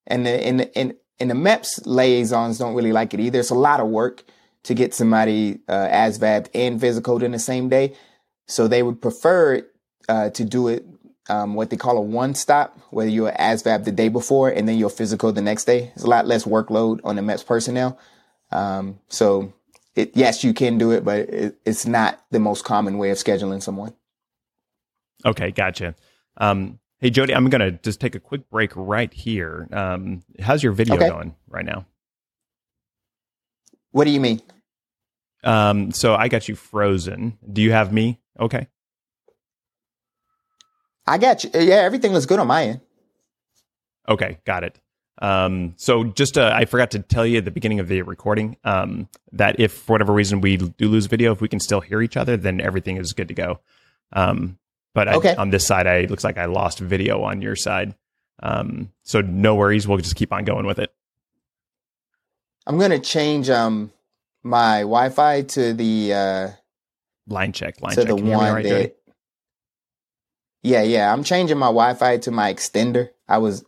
[0.06, 3.38] and the and and and the MEPS liaisons don't really like it either.
[3.40, 4.24] It's a lot of work
[4.64, 7.94] to get somebody uh, ASVAB and physical in the same day.
[8.46, 9.66] So they would prefer
[10.08, 10.84] uh, to do it
[11.28, 14.76] um, what they call a one stop, whether you're ASVAB the day before and then
[14.76, 15.92] you're physical the next day.
[15.94, 17.98] It's a lot less workload on the MEPS personnel.
[18.50, 19.52] Um, so
[19.94, 23.18] it, yes, you can do it, but it, it's not the most common way of
[23.18, 23.94] scheduling someone.
[25.24, 25.94] Okay, gotcha.
[26.38, 29.68] Um, hey, Jody, I'm going to just take a quick break right here.
[29.72, 31.08] Um, how's your video okay.
[31.08, 31.86] going right now?
[33.92, 34.40] What do you mean?
[35.42, 37.38] Um, so I got you frozen.
[37.50, 38.20] Do you have me?
[38.38, 38.68] Okay.
[41.06, 41.50] I got you.
[41.54, 42.80] Yeah, everything looks good on my end.
[44.08, 44.78] Okay, got it.
[45.22, 48.56] Um, so just uh, I forgot to tell you at the beginning of the recording
[48.64, 52.00] um, that if for whatever reason we do lose video, if we can still hear
[52.00, 53.60] each other, then everything is good to go.
[54.12, 54.58] Um,
[54.94, 55.34] but okay.
[55.34, 57.94] I, on this side, I looks like I lost video on your side.
[58.42, 60.92] Um, so no worries, we'll just keep on going with it.
[62.66, 63.92] I'm gonna change um
[64.42, 66.48] my Wi-Fi to the uh,
[67.26, 67.80] line check.
[67.80, 68.08] Line to check.
[68.08, 68.96] the one right, that.
[70.62, 71.12] Yeah, yeah.
[71.12, 73.10] I'm changing my Wi-Fi to my extender.
[73.28, 73.64] I was,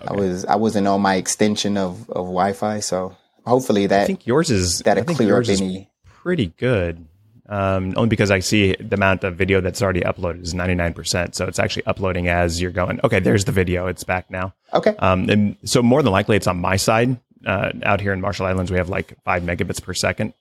[0.00, 0.06] okay.
[0.08, 4.02] I was, I wasn't on my extension of of Wi-Fi, so hopefully that.
[4.02, 5.90] I think yours is that clear up any.
[6.04, 7.06] Pretty good.
[7.50, 11.34] Um, only because I see the amount of video that's already uploaded is 99%.
[11.34, 13.86] So it's actually uploading as you're going, okay, there's the video.
[13.86, 14.54] It's back now.
[14.74, 14.94] Okay.
[14.98, 18.46] Um, and so more than likely it's on my side uh, out here in Marshall
[18.46, 20.34] Islands, we have like five megabits per second.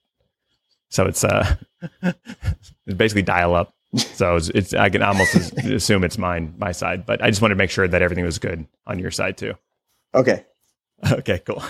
[0.89, 1.55] So it's uh,
[2.01, 3.73] it's basically dial up.
[3.95, 7.55] So it's, it's I can almost assume it's mine, my side, but I just wanted
[7.55, 9.53] to make sure that everything was good on your side too.
[10.13, 10.45] Okay.
[11.11, 11.39] Okay.
[11.45, 11.63] Cool.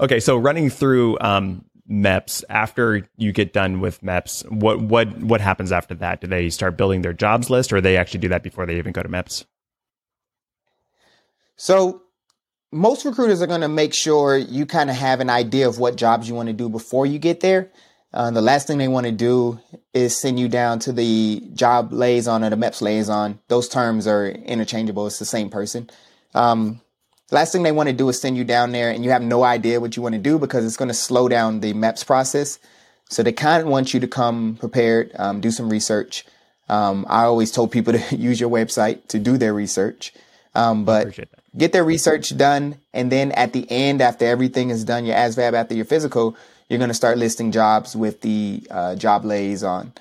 [0.00, 0.18] okay.
[0.18, 5.72] So running through um, MEPS after you get done with MEPS, what what what happens
[5.72, 6.20] after that?
[6.20, 8.92] Do they start building their jobs list, or they actually do that before they even
[8.92, 9.44] go to MEPS?
[11.56, 12.02] So
[12.72, 15.96] most recruiters are going to make sure you kind of have an idea of what
[15.96, 17.70] jobs you want to do before you get there.
[18.12, 19.60] Uh, the last thing they want to do
[19.94, 23.38] is send you down to the job liaison or the MEPS liaison.
[23.48, 25.06] Those terms are interchangeable.
[25.06, 25.90] It's the same person.
[26.34, 26.80] Um,
[27.30, 29.42] last thing they want to do is send you down there and you have no
[29.44, 32.58] idea what you want to do because it's going to slow down the MEPS process.
[33.08, 36.24] So they kind of want you to come prepared, um, do some research.
[36.68, 40.12] Um, I always told people to use your website to do their research.
[40.54, 41.18] Um, but
[41.56, 42.76] get their research done.
[42.92, 46.36] And then at the end, after everything is done, your ASVAB, after your physical,
[46.68, 49.92] you're going to start listing jobs with the uh, job liaison.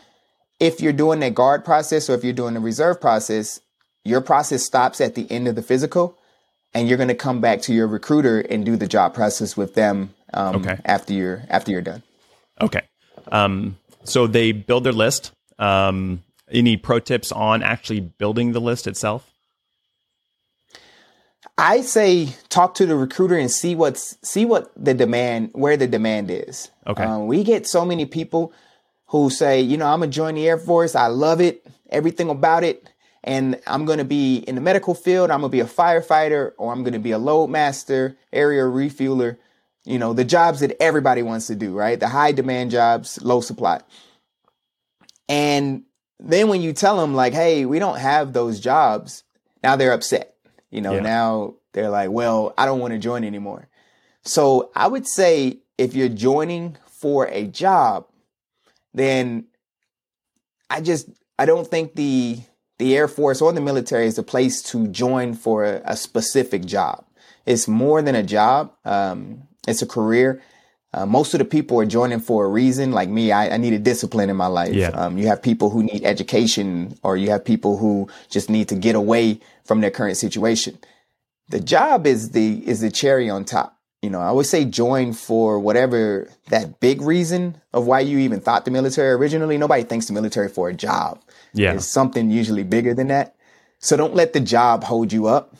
[0.60, 3.62] If you're doing a guard process or if you're doing a reserve process,
[4.04, 6.19] your process stops at the end of the physical
[6.74, 9.74] and you're going to come back to your recruiter and do the job process with
[9.74, 10.80] them um, okay.
[10.86, 12.04] after you're after you're done.
[12.62, 12.82] Okay.
[13.32, 15.32] Um, so they build their list.
[15.58, 19.32] Um, any pro tips on actually building the list itself?
[21.58, 25.88] I say talk to the recruiter and see what's see what the demand where the
[25.88, 26.72] demand is.
[26.88, 27.04] Okay.
[27.04, 28.54] Um, we get so many people
[29.08, 30.96] who say, you know, I'm gonna join the Air Force.
[30.96, 32.90] I love it, everything about it,
[33.24, 35.32] and I'm gonna be in the medical field.
[35.32, 39.38] I'm gonna be a firefighter, or I'm gonna be a load master, aerial refueler.
[39.86, 42.00] You know, the jobs that everybody wants to do, right?
[42.00, 43.82] The high demand jobs, low supply.
[45.28, 45.84] And
[46.20, 49.24] then when you tell them like, hey, we don't have those jobs,
[49.64, 50.36] now they're upset
[50.72, 51.00] you know, yeah.
[51.02, 53.68] now they're like, well, I don't want to join anymore.
[54.24, 58.08] So I would say if you're joining for a job,
[58.94, 59.46] then
[60.70, 62.40] I just I don't think the
[62.80, 66.66] the Air Force or the military is a place to join for a, a specific
[66.66, 67.06] job.
[67.46, 68.74] It's more than a job.
[68.86, 70.42] Um, it's a career.
[70.94, 72.92] uh, most of the people are joining for a reason.
[72.92, 74.74] Like me, I, I needed discipline in my life.
[74.74, 74.90] Yeah.
[74.90, 78.76] Um, you have people who need education, or you have people who just need to
[78.76, 80.80] get away from their current situation.
[81.50, 83.79] The job is the is the cherry on top.
[84.02, 88.40] You know, I would say join for whatever that big reason of why you even
[88.40, 89.58] thought the military originally.
[89.58, 91.22] Nobody thinks the military for a job.
[91.54, 91.74] Yeah.
[91.74, 93.36] It's something usually bigger than that.
[93.80, 95.56] So don't let the job hold you up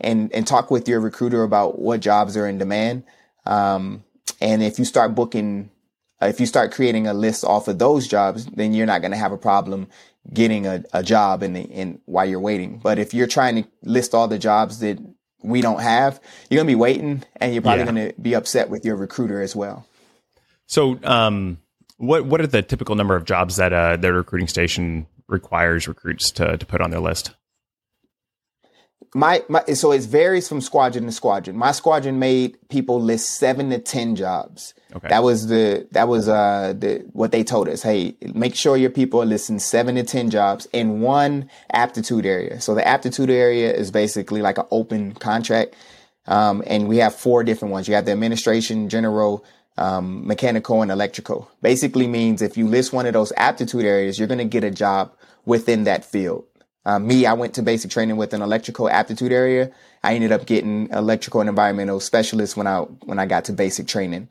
[0.00, 3.04] and, and talk with your recruiter about what jobs are in demand.
[3.46, 4.04] Um,
[4.40, 5.70] and if you start booking,
[6.20, 9.12] uh, if you start creating a list off of those jobs, then you're not going
[9.12, 9.88] to have a problem
[10.32, 12.78] getting a, a job in the, in while you're waiting.
[12.82, 14.98] But if you're trying to list all the jobs that
[15.44, 17.92] we don't have, you're going to be waiting and you're probably Yeah.
[17.92, 19.86] going to be upset with your recruiter as well.
[20.66, 21.58] So, um,
[21.98, 26.30] what what are the typical number of jobs that uh, the recruiting station requires recruits
[26.32, 27.32] to to put on their list?
[29.14, 31.56] My, my so it varies from squadron to squadron.
[31.56, 34.74] My squadron made people list seven to ten jobs.
[34.94, 35.08] Okay.
[35.08, 37.82] That was the that was uh the what they told us.
[37.82, 42.60] Hey, make sure your people are listing seven to ten jobs in one aptitude area.
[42.60, 45.76] So the aptitude area is basically like an open contract.
[46.26, 47.86] Um, and we have four different ones.
[47.86, 49.44] You have the administration, general,
[49.76, 51.50] um, mechanical, and electrical.
[51.60, 54.70] Basically means if you list one of those aptitude areas, you're going to get a
[54.70, 55.12] job
[55.44, 56.46] within that field.
[56.86, 59.70] Um, me, I went to basic training with an electrical aptitude area.
[60.02, 63.86] I ended up getting electrical and environmental specialist when I when I got to basic
[63.86, 64.28] training.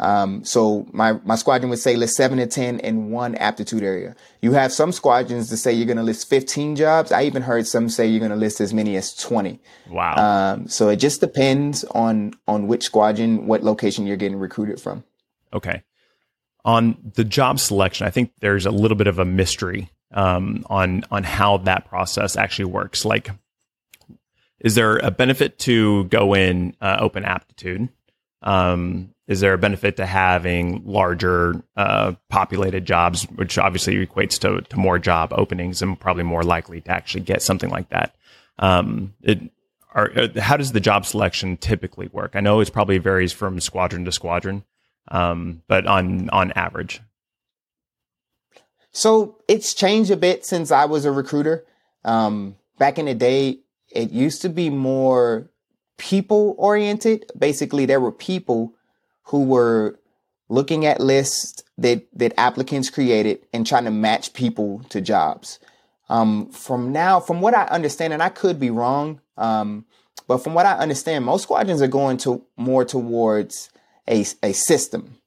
[0.00, 4.14] Um, so my my squadron would say list seven to ten in one aptitude area.
[4.40, 7.10] You have some squadrons that say you're going to list 15 jobs.
[7.10, 9.58] I even heard some say you're going to list as many as 20.
[9.90, 10.14] Wow.
[10.14, 15.02] Um, so it just depends on on which squadron, what location you're getting recruited from.
[15.52, 15.82] Okay.
[16.64, 21.04] On the job selection, I think there's a little bit of a mystery um, on
[21.10, 23.04] on how that process actually works.
[23.04, 23.30] Like,
[24.60, 27.88] is there a benefit to go in uh, open aptitude?
[28.42, 34.62] Um, is there a benefit to having larger uh, populated jobs, which obviously equates to,
[34.62, 38.16] to more job openings and probably more likely to actually get something like that?
[38.58, 39.40] Um, it,
[39.94, 42.32] are, uh, how does the job selection typically work?
[42.34, 44.64] I know it probably varies from squadron to squadron,
[45.08, 47.00] um, but on on average,
[48.98, 51.64] So it's changed a bit since I was a recruiter.
[52.04, 53.60] Um, back in the day,
[53.92, 55.48] it used to be more
[55.98, 57.30] people oriented.
[57.38, 58.74] Basically, there were people
[59.26, 60.00] who were
[60.48, 65.60] looking at lists that, that applicants created and trying to match people to jobs.
[66.08, 69.84] Um, from now, from what I understand, and I could be wrong, um,
[70.26, 73.70] but from what I understand, most squadrons are going to more towards
[74.08, 75.18] a, a system.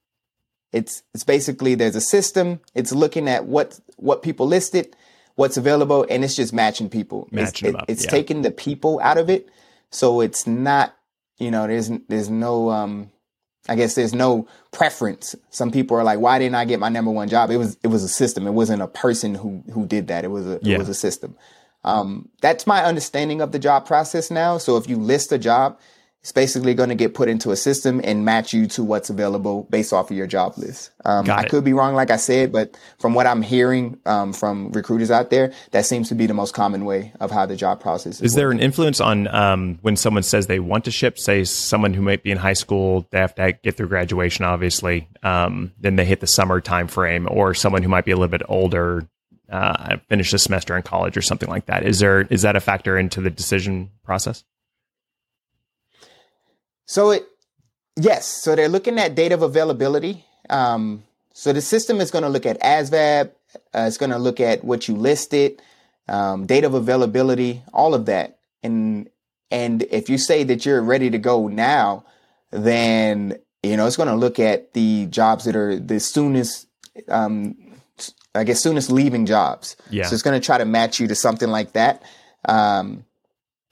[0.72, 2.60] It's it's basically there's a system.
[2.74, 4.96] It's looking at what what people listed,
[5.34, 7.28] what's available, and it's just matching people.
[7.32, 8.10] It's- Matching them it- up, it's yeah.
[8.10, 9.48] taking the people out of it,
[9.90, 10.94] so it's not
[11.38, 13.10] you know there's there's no um
[13.68, 15.36] I guess there's no preference.
[15.50, 17.50] Some people are like, why didn't I get my number one job?
[17.50, 18.46] It was it was a system.
[18.46, 20.24] It wasn't a person who who did that.
[20.24, 20.76] It was a Yeah.
[20.76, 21.36] it was a system.
[21.84, 24.56] Um, that's my understanding of the job process now.
[24.58, 25.78] So if you list a job,
[26.22, 29.66] it's basically going to get put into a system and match you to what's available
[29.70, 30.92] based off of your job list.
[31.04, 34.70] Um, I could be wrong, like I said, but from what I'm hearing um, from
[34.70, 37.80] recruiters out there, that seems to be the most common way of how the job
[37.80, 38.22] process is.
[38.22, 41.18] is there an influence on um, when someone says they want to ship?
[41.18, 45.08] Say someone who might be in high school, they have to get through graduation, obviously.
[45.24, 48.28] Um, then they hit the summer time frame, or someone who might be a little
[48.28, 49.08] bit older,
[49.50, 51.82] uh, finish a semester in college or something like that.
[51.84, 54.44] Is there is that a factor into the decision process?
[56.92, 57.26] So it,
[57.96, 58.26] yes.
[58.26, 60.26] So they're looking at date of availability.
[60.50, 63.30] Um, so the system is going to look at ASVAB.
[63.74, 65.62] Uh, it's going to look at what you listed,
[66.06, 68.40] um, date of availability, all of that.
[68.62, 69.08] And
[69.50, 72.04] and if you say that you're ready to go now,
[72.50, 76.66] then you know it's going to look at the jobs that are the soonest.
[77.08, 77.56] Um,
[78.34, 79.76] I guess soonest leaving jobs.
[79.88, 80.04] Yeah.
[80.04, 82.02] So it's going to try to match you to something like that.
[82.44, 83.06] Um,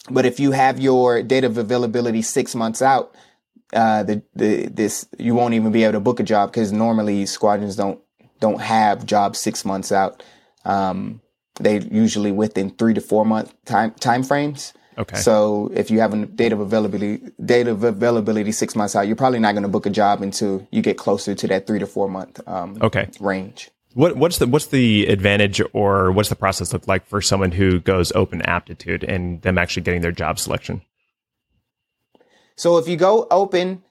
[0.08, 3.14] but if you have your date of availability six months out,
[3.72, 7.26] uh, the, the, this, you won't even be able to book a job because normally
[7.26, 8.01] squadrons don't,
[8.40, 10.22] don't have jobs six months out.
[10.64, 11.20] Um,
[11.61, 14.72] they usually within three to four month time, time frames.
[14.98, 15.16] Okay.
[15.16, 19.16] So if you have a date of availability, date of availability six months out, you're
[19.16, 21.86] probably not going to book a job until you get closer to that three to
[21.86, 23.09] four month, um, Okay.
[23.20, 23.70] range.
[23.95, 27.80] What what's the what's the advantage or what's the process look like for someone who
[27.80, 30.82] goes open aptitude and them actually getting their job selection?
[32.55, 33.82] So if you go open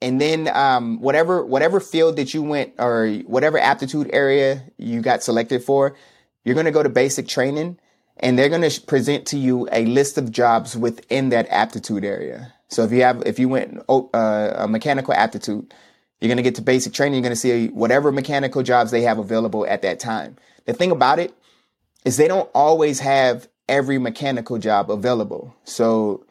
[0.00, 5.22] and then um, whatever whatever field that you went or whatever aptitude area you got
[5.22, 5.96] selected for,
[6.44, 7.78] you're going to go to basic training
[8.16, 12.54] and they're going to present to you a list of jobs within that aptitude area.
[12.68, 15.74] So if you have if you went oh, uh, a mechanical aptitude,
[16.20, 17.14] You're going to get to basic training.
[17.14, 20.36] You're going to see whatever mechanical jobs they have available at that time.
[20.64, 21.32] The thing about it
[22.04, 25.54] is they don't always have every mechanical job available.
[25.64, 26.24] So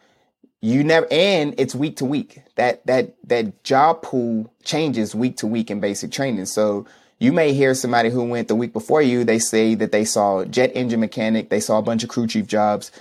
[0.62, 2.42] you never, and it's week to week.
[2.56, 6.48] That, that, that job pool changes week to week in basic training.
[6.48, 6.86] So
[7.20, 10.44] you may hear somebody who went the week before you, they say that they saw
[10.46, 12.92] jet engine mechanic, they saw a bunch of crew chief jobs.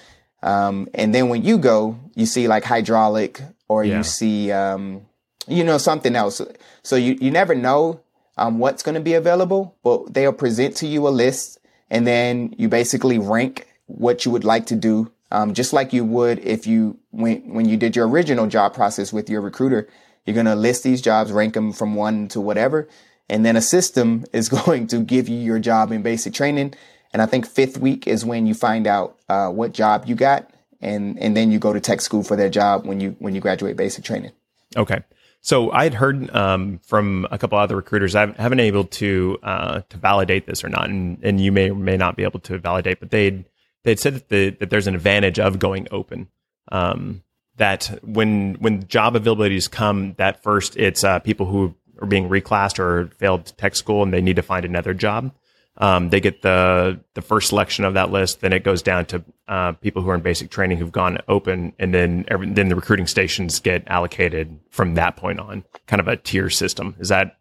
[0.42, 3.98] Um, and then when you go, you see like hydraulic or yeah.
[3.98, 5.06] you see, um,
[5.46, 6.40] you know, something else.
[6.82, 8.00] So you, you never know,
[8.36, 11.58] um, what's going to be available, but they'll present to you a list
[11.90, 15.10] and then you basically rank what you would like to do.
[15.30, 19.12] Um, just like you would if you, when, when you did your original job process
[19.12, 19.88] with your recruiter,
[20.24, 22.88] you're going to list these jobs, rank them from one to whatever.
[23.28, 26.74] And then a system is going to give you your job in basic training.
[27.12, 30.50] And I think fifth week is when you find out, uh, what job you got.
[30.80, 33.40] And, and then you go to tech school for that job when you, when you
[33.40, 34.32] graduate basic training.
[34.76, 35.02] Okay.
[35.46, 38.16] So I had heard um, from a couple other recruiters.
[38.16, 41.70] I haven't been able to uh, to validate this or not, and, and you may
[41.70, 42.98] or may not be able to validate.
[42.98, 43.44] But they
[43.84, 46.26] they'd said that, the, that there's an advantage of going open.
[46.72, 47.22] Um,
[47.58, 52.80] that when when job availabilities come, that first it's uh, people who are being reclassed
[52.80, 55.32] or failed tech school and they need to find another job.
[55.78, 58.40] Um, they get the the first selection of that list.
[58.40, 61.74] Then it goes down to uh, people who are in basic training who've gone open,
[61.78, 65.64] and then every, then the recruiting stations get allocated from that point on.
[65.86, 66.96] Kind of a tier system.
[66.98, 67.36] Is that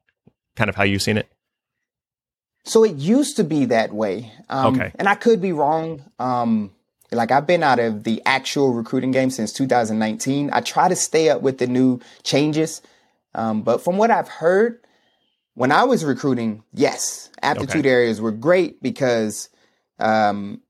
[0.56, 1.30] kind of how you've seen it?
[2.66, 4.32] So it used to be that way.
[4.50, 4.92] Um, okay.
[4.96, 6.04] And I could be wrong.
[6.20, 6.72] Um,
[7.12, 10.50] like I've been out of the actual recruiting game since 2019.
[10.52, 12.82] I try to stay up with the new changes.
[13.36, 14.80] Um, but from what I've heard,
[15.56, 17.90] when I was recruiting, yes, aptitude okay.
[17.90, 19.50] areas were great because
[20.00, 20.62] um,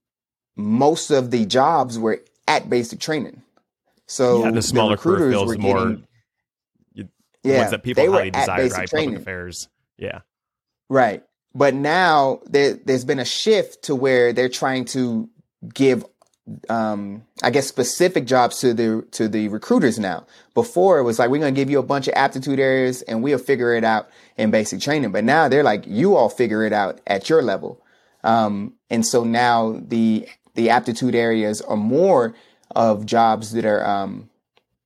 [0.56, 3.42] most of the jobs were at basic training.
[4.08, 5.78] So yeah, the smaller the recruiters were more.
[5.80, 6.08] Getting,
[6.94, 7.10] you,
[7.44, 8.88] the yeah, ones that people highly desire, right?
[8.88, 9.10] Training.
[9.10, 9.68] Public affairs,
[9.98, 10.20] yeah,
[10.90, 11.24] right.
[11.56, 15.30] But now there, there's been a shift to where they're trying to
[15.74, 16.06] give
[16.70, 20.26] um, I guess specific jobs to the to the recruiters now.
[20.54, 23.38] Before it was like we're gonna give you a bunch of aptitude areas and we'll
[23.38, 25.12] figure it out in basic training.
[25.12, 27.82] But now they're like you all figure it out at your level.
[28.24, 32.36] Um, and so now the the aptitude areas are more
[32.76, 34.30] of jobs that are um,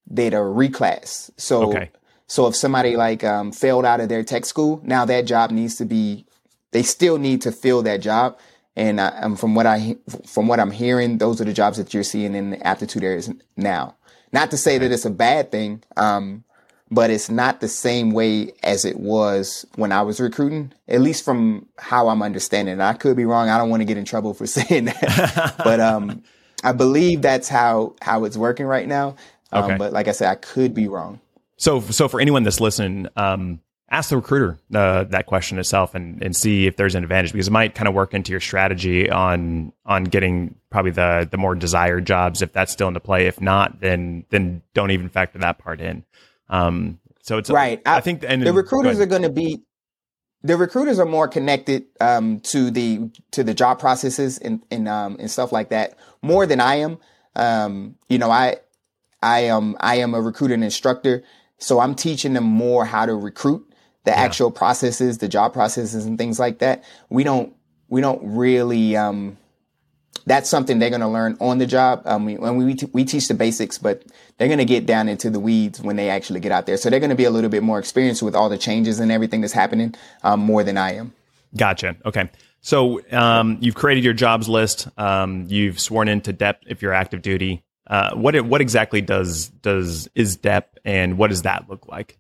[0.08, 1.30] that are reclass.
[1.38, 1.92] So okay.
[2.28, 5.76] so if somebody like um, failed out of their tech school, now that job needs
[5.76, 6.26] to be
[6.72, 8.38] they still need to fill that job
[8.76, 9.96] and I, um, from what I
[10.26, 13.30] from what I'm hearing, those are the jobs that you're seeing in the aptitude areas
[13.58, 13.96] now.
[14.32, 16.44] Not to say that it's a bad thing, um,
[16.92, 20.72] but it's not the same way as it was when I was recruiting.
[20.88, 22.80] At least from how I'm understanding.
[22.80, 23.50] I could be wrong.
[23.50, 26.24] I don't want to get in trouble for saying that, but um,
[26.64, 29.16] I believe that's how how it's working right now.
[29.52, 29.78] Um, okay.
[29.78, 31.20] But like I said, I could be wrong.
[31.58, 33.60] So, so for anyone that's listening, um,
[33.92, 37.48] ask the recruiter uh, that question itself and, and see if there's an advantage because
[37.48, 41.56] it might kind of work into your strategy on on getting probably the the more
[41.56, 43.28] desired jobs if that's still into play.
[43.28, 46.04] If not, then then don't even factor that part in.
[46.50, 47.82] Um, so it's right.
[47.86, 49.64] I, I think and the recruiters go are going to be
[50.44, 55.18] the recruiters are more connected um, to the to the job processes and and um,
[55.20, 56.98] and stuff like that more than I am.
[57.36, 58.58] Um, you know, I
[59.22, 61.24] I am I am a recruiting instructor,
[61.58, 63.69] so I'm teaching them more how to recruit
[64.06, 64.18] the yeah.
[64.18, 66.84] actual processes, the job processes and things like that.
[67.10, 67.54] We don't,
[67.90, 69.38] we don't really, um,
[70.26, 72.02] that's something they're going to learn on the job.
[72.06, 74.04] Um, we, when we, t- we teach the basics, but
[74.38, 76.78] they're going to get down into the weeds when they actually get out there.
[76.78, 79.12] So they're going to be a little bit more experienced with all the changes and
[79.12, 81.14] everything that's happening, um, more than I am.
[81.56, 81.96] Gotcha.
[82.06, 82.30] Okay.
[82.62, 84.88] So, um, you've created your jobs list.
[84.98, 87.64] Um, you've sworn into DEP if you're active duty.
[87.88, 92.20] Uh, what, what exactly does, does, is DEP and what does that look like?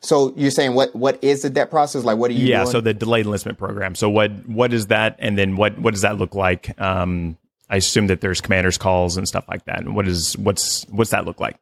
[0.00, 2.04] So you're saying what what is the DEP process?
[2.04, 2.46] Like what are you?
[2.46, 2.72] Yeah, doing?
[2.72, 3.94] so the delayed enlistment program.
[3.94, 6.80] So what what is that, and then what what does that look like?
[6.80, 7.36] Um,
[7.68, 9.80] I assume that there's commanders calls and stuff like that.
[9.80, 11.56] And what is what's what's that look like?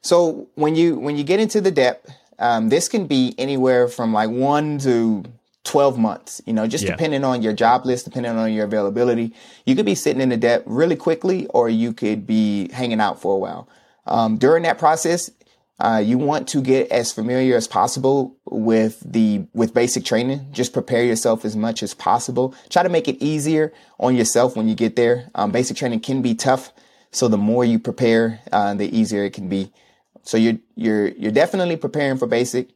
[0.00, 2.06] So when you when you get into the DEP,
[2.38, 5.24] um, this can be anywhere from like one to
[5.64, 6.92] 12 months, you know, just yeah.
[6.92, 9.34] depending on your job list, depending on your availability.
[9.66, 13.20] You could be sitting in the DEP really quickly, or you could be hanging out
[13.20, 13.68] for a while.
[14.06, 15.30] Um, during that process,
[15.80, 20.48] uh, you want to get as familiar as possible with the with basic training.
[20.50, 22.54] Just prepare yourself as much as possible.
[22.68, 25.30] Try to make it easier on yourself when you get there.
[25.34, 26.72] Um, basic training can be tough,
[27.12, 29.70] so the more you prepare, uh, the easier it can be.
[30.22, 32.70] So you're you're you're definitely preparing for basic.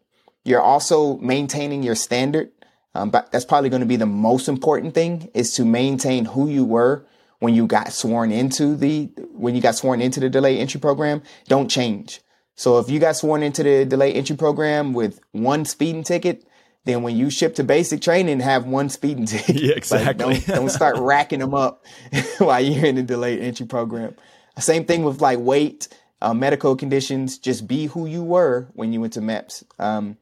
[0.45, 2.51] You're also maintaining your standard.
[2.95, 6.49] Um, but that's probably going to be the most important thing is to maintain who
[6.49, 7.07] you were
[7.39, 11.23] when you got sworn into the when you got sworn into the delay entry program.
[11.49, 12.21] Don't change.
[12.63, 16.47] So if you got sworn into the delayed entry program with one speeding ticket,
[16.85, 19.61] then when you ship to basic training, have one speeding ticket.
[19.61, 20.35] Yeah, exactly.
[20.35, 21.85] Like, don't, don't start racking them up
[22.39, 24.15] while you're in the delayed entry program.
[24.61, 25.89] Same thing with like weight,
[26.21, 27.37] uh, medical conditions.
[27.37, 29.65] Just be who you were when you went to MEPS.
[29.81, 30.17] Um,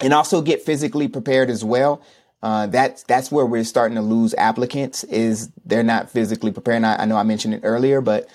[0.00, 2.00] and also get physically prepared as well.
[2.44, 5.02] Uh, that's that's where we're starting to lose applicants.
[5.02, 6.84] Is they're not physically prepared.
[6.84, 8.28] I, I know I mentioned it earlier, but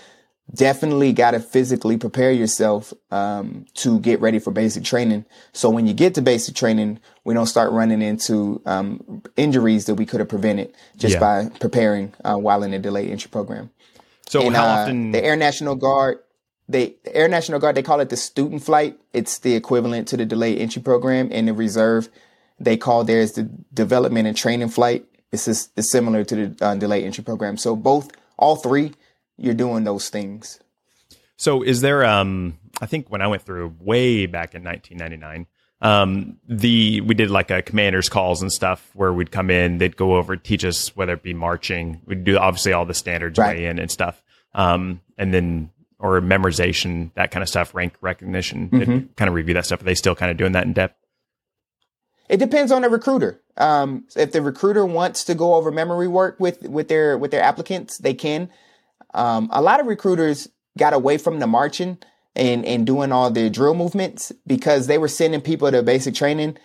[0.53, 5.25] definitely got to physically prepare yourself um, to get ready for basic training.
[5.53, 9.95] So when you get to basic training, we don't start running into um, injuries that
[9.95, 11.19] we could have prevented just Yeah.
[11.19, 13.71] by preparing uh, while in the delayed entry program.
[14.27, 15.11] So And, how uh, often?
[15.11, 16.19] the Air National Guard?
[16.67, 18.97] They the Air National Guard they call it the student flight.
[19.13, 21.31] It's the equivalent to the delayed entry program.
[21.31, 22.09] In the reserve,
[22.59, 23.43] they call theirs the
[23.73, 25.05] development and training flight.
[25.31, 27.57] It's just, it's similar to the uh, delayed entry program.
[27.57, 28.93] So both, all three,
[29.38, 30.59] you're doing those things.
[31.38, 35.47] So is there um I think when I went through way back in 1999
[35.81, 39.97] um the we did like a commanders calls and stuff where we'd come in they'd
[39.97, 43.57] go over teach us whether it be marching we'd do obviously all the standards Right.
[43.57, 44.23] way in and stuff
[44.53, 45.69] um and then
[45.99, 49.86] or memorization that kind of stuff rank recognition they'd kind of review that stuff are
[49.86, 50.95] they still kind of doing that in depth
[52.29, 53.41] It depends on the recruiter.
[53.57, 57.43] Um, if the recruiter wants to go over memory work with with their with their
[57.43, 58.49] applicants, they can.
[59.16, 60.47] Um, a lot of recruiters
[60.78, 61.97] got away from the marching
[62.36, 66.57] and and doing all the drill movements because they were sending people to basic training,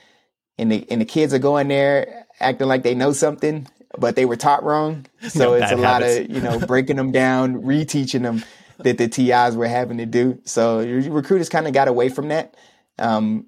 [0.59, 3.66] and the and the kids are going there acting like they know something,
[3.98, 5.07] but they were taught wrong.
[5.28, 8.44] So Yeah, it's a lot of you know breaking them down, reteaching them
[8.78, 10.40] that the TIs were having to do.
[10.44, 12.57] So recruiters kind of got away from that.
[12.98, 13.46] Um,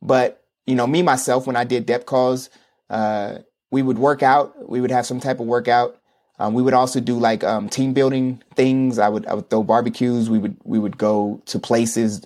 [0.00, 2.48] but you know, me myself, when I did DEP calls,
[2.88, 3.38] uh,
[3.70, 4.68] we would work out.
[4.68, 5.99] We would have some type of workout.
[6.40, 8.98] Um, we would also do like um, team building things.
[8.98, 10.30] I would I would throw barbecues.
[10.30, 12.24] We would we would go to places,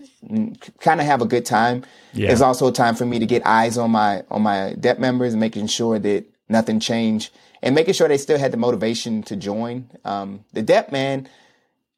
[0.78, 1.82] kind of have a good time.
[2.12, 2.30] Yeah.
[2.30, 5.32] It's also a time for me to get eyes on my on my DEP members,
[5.34, 9.34] and making sure that nothing changed, and making sure they still had the motivation to
[9.34, 9.90] join.
[10.04, 11.28] Um, the DEP man,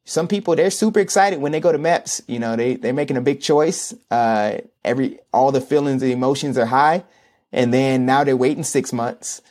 [0.06, 2.22] some people they're super excited when they go to MEPS.
[2.26, 3.92] You know, they they're making a big choice.
[4.10, 7.04] Uh, every all the feelings and emotions are high,
[7.52, 9.42] and then now they're waiting six months.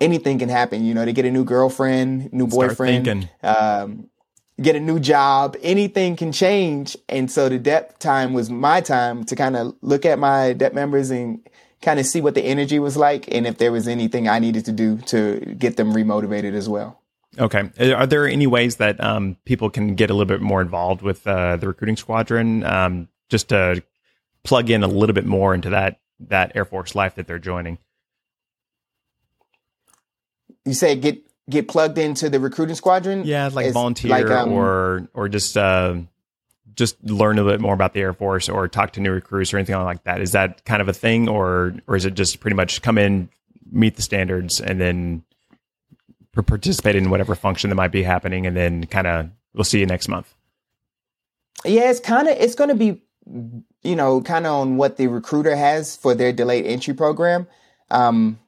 [0.00, 0.84] Anything can happen.
[0.84, 4.08] You know, they get a new girlfriend, new boyfriend, um,
[4.60, 5.56] get a new job.
[5.62, 10.06] Anything can change, and so the DEP time was my time to kind of look
[10.06, 11.46] at my DEP members and
[11.82, 14.64] kind of see what the energy was like, and if there was anything I needed
[14.66, 17.00] to do to get them remotivated as well.
[17.38, 17.70] Okay.
[17.92, 21.26] Are there any ways that um, people can get a little bit more involved with
[21.26, 23.82] uh, the recruiting squadron, um, just to
[24.42, 27.78] plug in a little bit more into that that Air Force life that they're joining?
[30.64, 33.24] You say get get plugged into the recruiting squadron.
[33.24, 35.96] Yeah, like It's volunteer like, um, or or just uh,
[36.74, 39.52] just learn a little bit more about the Air Force or talk to new recruits
[39.52, 40.20] or anything like that.
[40.20, 43.28] Is that kind of a thing, or or is it just pretty much come in,
[43.70, 45.24] meet the standards, and then
[46.34, 49.86] participate in whatever function that might be happening, and then kind of we'll see you
[49.86, 50.34] next month.
[51.64, 53.02] Yeah, it's kind of it's going to be,
[53.82, 57.46] you know, kind of on what the recruiter has for their delayed entry program.
[57.90, 58.38] Um,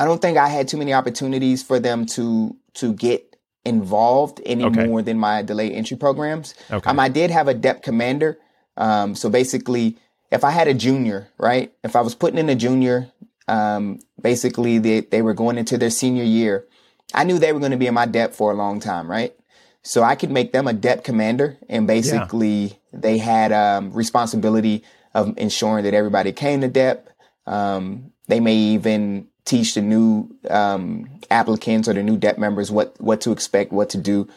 [0.00, 3.36] I don't think I had too many opportunities for them to to get
[3.66, 4.86] involved any Okay.
[4.86, 6.54] more than my delayed entry programs.
[6.70, 6.88] Okay.
[6.88, 8.38] Um, I did have a DEP commander.
[8.76, 9.98] Um, so basically,
[10.30, 13.10] if I had a junior, right, if I was putting in a junior,
[13.48, 16.64] um, basically they they were going into their senior year.
[17.12, 19.34] I knew they were going to be in my DEP for a long time, right?
[19.82, 24.82] So I could make them a DEP commander, and basically they had um, responsibility
[25.12, 27.08] of ensuring that everybody came to DEP.
[27.46, 32.94] Um, they may even teach the new um, applicants or the new DEP members what
[33.00, 34.28] what to expect, what to do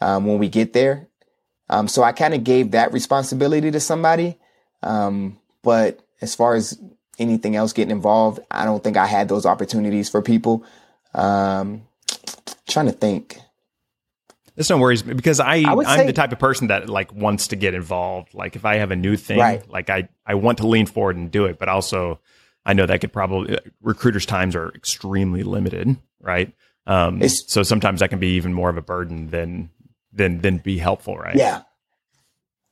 [0.00, 1.08] um, when we get there.
[1.68, 4.38] Um, so I kind of gave that responsibility to somebody.
[4.82, 6.78] Um, but as far as
[7.18, 10.64] anything else getting involved, I don't think I had those opportunities for people.
[11.14, 11.82] Um,
[12.68, 13.38] trying to think.
[14.54, 17.12] There's no worries me because I, I I'm say- the type of person that like
[17.12, 18.32] wants to get involved.
[18.34, 19.68] Like if I have a new thing, Right.
[19.70, 22.20] like I, I want to lean forward and do it, but also
[22.66, 26.52] I know that could probably recruiters' times are extremely limited, right?
[26.86, 29.70] Um, so sometimes that can be even more of a burden than
[30.12, 31.36] than than be helpful, right?
[31.36, 31.62] Yeah.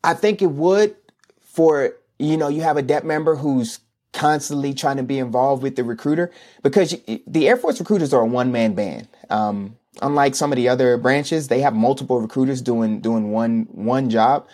[0.02, 0.96] I think it would
[1.40, 3.80] for, you know, you have a DEP member who's
[4.12, 6.30] constantly trying to be involved with the recruiter
[6.62, 6.94] because
[7.26, 9.08] the Air Force recruiters are a one man band.
[9.30, 14.10] Um, unlike some of the other branches, they have multiple recruiters doing, doing one, one
[14.10, 14.46] job.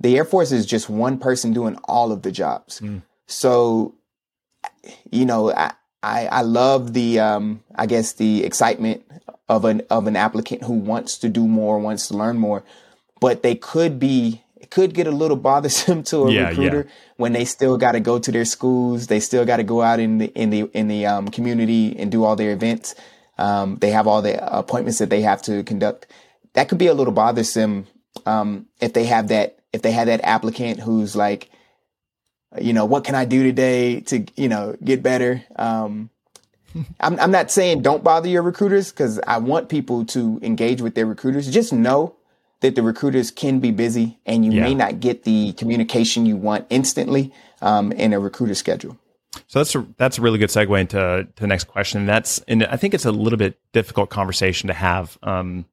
[0.00, 2.80] The Air Force is just one person doing all of the jobs.
[3.26, 3.94] So,
[5.10, 5.72] you know, I,
[6.02, 9.04] I, I love the, um, I guess the excitement
[9.48, 12.64] of an, of an applicant who wants to do more, wants to learn more
[13.20, 16.84] but they could be could get a little bothersome to a Yeah, recruiter yeah.
[17.16, 19.06] when they still got to go to their schools.
[19.08, 22.10] They still got to go out in the in the in the um, community and
[22.12, 22.94] do all their events.
[23.38, 26.06] Um, they have all the appointments that they have to conduct.
[26.54, 27.86] That could be a little bothersome
[28.26, 31.50] um, if they have that if they have that applicant who's like,
[32.60, 35.42] you know, what can I do today to you know get better.
[35.56, 36.10] Um,
[37.00, 40.94] I'm, I'm not saying don't bother your recruiters because I want people to engage with
[40.94, 41.50] their recruiters.
[41.50, 42.14] Just know
[42.60, 44.64] that the recruiters can be busy and you Yeah.
[44.64, 47.32] may not get the communication you want instantly
[47.62, 48.96] um, in a recruiter schedule.
[49.46, 52.06] So that's a, that's a really good segue into to the next question.
[52.06, 55.16] That's and I think it's a little bit difficult conversation to have.
[55.22, 55.66] Um,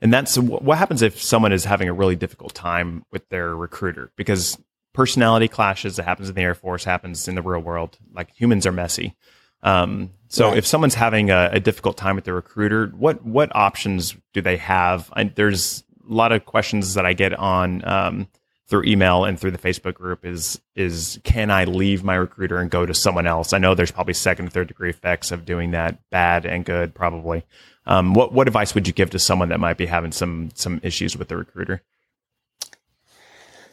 [0.00, 4.10] and that's what happens if someone is having a really difficult time with their recruiter
[4.16, 4.58] because
[4.92, 7.98] personality clashes that happens in the Air Force happens in the real world.
[8.12, 9.14] Like humans are messy.
[9.62, 10.58] Um, so Right.
[10.58, 14.56] if someone's having a, a difficult time with their recruiter, what what options do they
[14.56, 15.10] have?
[15.12, 18.28] I, there's a lot of questions that I get on um,
[18.68, 22.70] through email and through the Facebook group is is can I leave my recruiter and
[22.70, 23.52] go to someone else?
[23.52, 26.94] I know there's probably second and third degree effects of doing that, bad and good,
[26.94, 27.44] probably.
[27.86, 30.80] Um, what what advice would you give to someone that might be having some some
[30.82, 31.82] issues with the recruiter?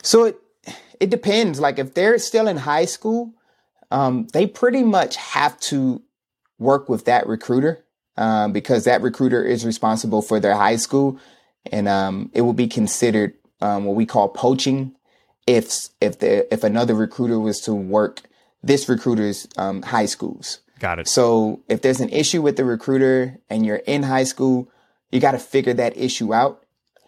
[0.04, 0.38] So it
[1.00, 1.60] it depends.
[1.60, 3.34] Like if they're still in high school,
[3.92, 6.02] um, they pretty much have to
[6.60, 7.84] work with that recruiter
[8.18, 11.20] um, because that recruiter is responsible for their high school,
[11.72, 14.96] and um, it will be considered um, what we call poaching
[15.46, 18.22] if if the if another recruiter was to work
[18.64, 20.60] this recruiter's um, high schools.
[20.80, 21.08] Got it.
[21.08, 24.70] So if there's an issue with the recruiter and you're in high school,
[25.12, 26.64] you got to figure that issue out.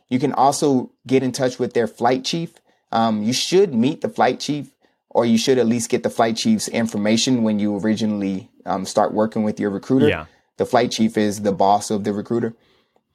[0.08, 2.54] You can also get in touch with their flight chief.
[2.92, 4.72] Um, you should meet the flight chief,
[5.10, 9.14] or you should at least get the flight chief's information when you originally um, start
[9.14, 10.08] working with your recruiter.
[10.08, 10.26] Yeah.
[10.58, 12.54] The flight chief is the boss of the recruiter.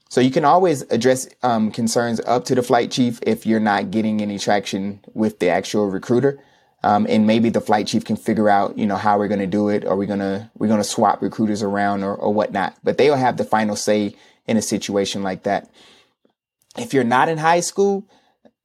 [0.08, 3.90] So you can always address um, concerns up to the flight chief if you're not
[3.90, 6.38] getting any traction with the actual recruiter.
[6.84, 9.46] Um, and maybe the flight chief can figure out, you know, how we're going to
[9.46, 9.86] do it.
[9.86, 13.16] Are we going to, we're going to swap recruiters around or, or whatnot, but they'll
[13.16, 14.14] have the final say
[14.46, 15.70] in a situation like that.
[16.76, 18.06] If you're not in high school,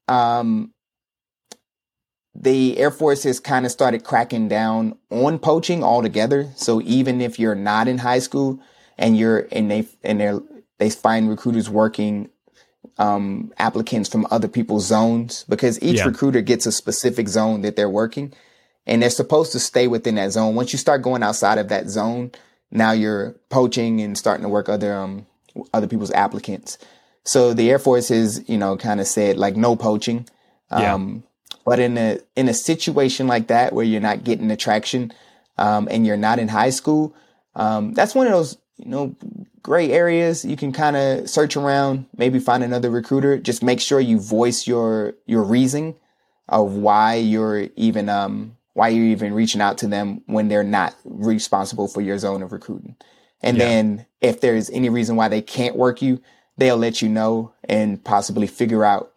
[0.09, 0.73] um,
[2.35, 6.47] the Air Force has kind of started cracking down on poaching altogether.
[6.55, 8.59] So even if you're not in high school
[8.97, 10.33] and you're and they and they
[10.77, 12.29] they find recruiters working
[12.97, 16.05] um, applicants from other people's zones because each Yeah.
[16.05, 18.33] recruiter gets a specific zone that they're working,
[18.85, 20.55] and they're supposed to stay within that zone.
[20.55, 22.31] Once you start going outside of that zone,
[22.71, 25.25] now you're poaching and starting to work other um
[25.73, 26.77] other people's applicants.
[27.25, 30.27] So the Air Force has you know kind of said like no poaching.
[30.71, 30.97] Yeah.
[31.69, 35.11] But in a in a situation like that where you're not getting the traction
[35.57, 37.13] um, and you're not in high school,
[37.55, 39.15] um, that's one of those you know
[39.61, 40.43] gray areas.
[40.43, 43.37] You can kind of search around, maybe find another recruiter.
[43.37, 45.95] Just make sure you voice your your reason
[46.47, 50.95] of why you're even um, why you're even reaching out to them when they're not
[51.05, 52.95] responsible for your zone of recruiting.
[53.41, 53.65] And Yeah.
[53.65, 56.19] then if there's any reason why they can't work you,
[56.57, 59.13] they'll let you know and possibly figure out,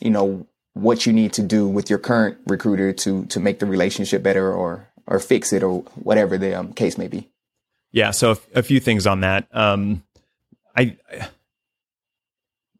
[0.00, 3.66] you know, what you need to do with your current recruiter to to make the
[3.66, 7.28] relationship better or or fix it or whatever the um, case may be.
[7.90, 9.46] Yeah, so a, a few things on that.
[9.52, 10.02] Um,
[10.74, 10.96] I,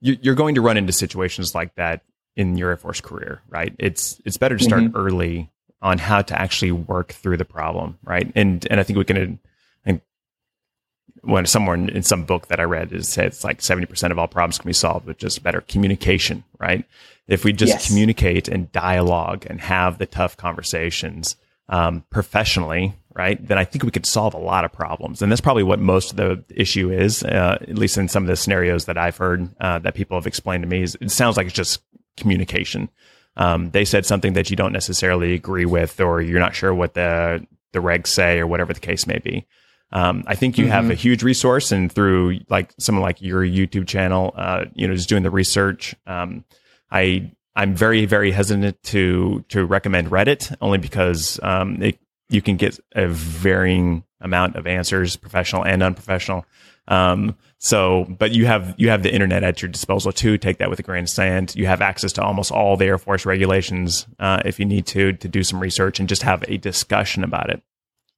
[0.00, 2.02] you, you're going to run into situations like that
[2.34, 3.74] in your Air Force career, right?
[3.78, 5.50] It's it's better to start early
[5.82, 8.30] on how to actually work through the problem, right?
[8.34, 9.38] And and I think we can.
[11.24, 14.18] When someone in some book that I read is said it's like seventy percent of
[14.18, 16.84] all problems can be solved with just better communication, right?
[17.28, 17.88] If we just Yes.
[17.88, 21.36] communicate and dialogue and have the tough conversations
[21.68, 23.38] um, professionally, right?
[23.46, 26.10] Then I think we could solve a lot of problems, and that's probably what most
[26.10, 27.22] of the issue is.
[27.22, 30.26] Uh, at least in some of the scenarios that I've heard uh, that people have
[30.26, 31.80] explained to me, is it sounds like it's just
[32.16, 32.88] communication.
[33.36, 36.94] Um, they said something that you don't necessarily agree with, or you're not sure what
[36.94, 39.46] the the regs say, or whatever the case may be.
[39.92, 43.86] Um, I think you have a huge resource, and through like someone like your YouTube
[43.86, 45.94] channel, uh, you know, just doing the research.
[46.06, 46.44] Um,
[46.90, 51.98] I I'm very very hesitant to to recommend Reddit only because um, it,
[52.30, 56.46] you can get a varying amount of answers, professional and unprofessional.
[56.88, 60.38] Um, so, but you have you have the internet at your disposal too.
[60.38, 61.54] Take that with a grain of sand.
[61.54, 65.12] You have access to almost all the Air Force regulations uh, if you need to
[65.12, 67.62] to do some research and just have a discussion about it,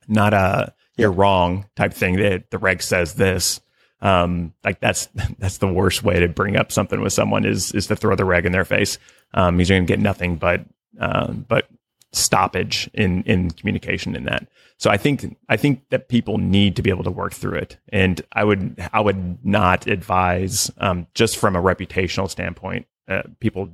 [0.09, 2.17] not a you're wrong type thing.
[2.17, 3.61] That the reg says this.
[4.01, 7.87] Um, like that's that's the worst way to bring up something with someone is is
[7.89, 8.99] to throw the reg in their face.
[9.33, 10.65] Um, you're going to get nothing but
[10.99, 11.69] um, but
[12.13, 14.49] stoppage in in communication in that.
[14.77, 17.79] So I think I think that people need to be able to work through it,
[17.91, 22.87] and I would I would not advise um, just from a reputational standpoint.
[23.07, 23.69] Uh, people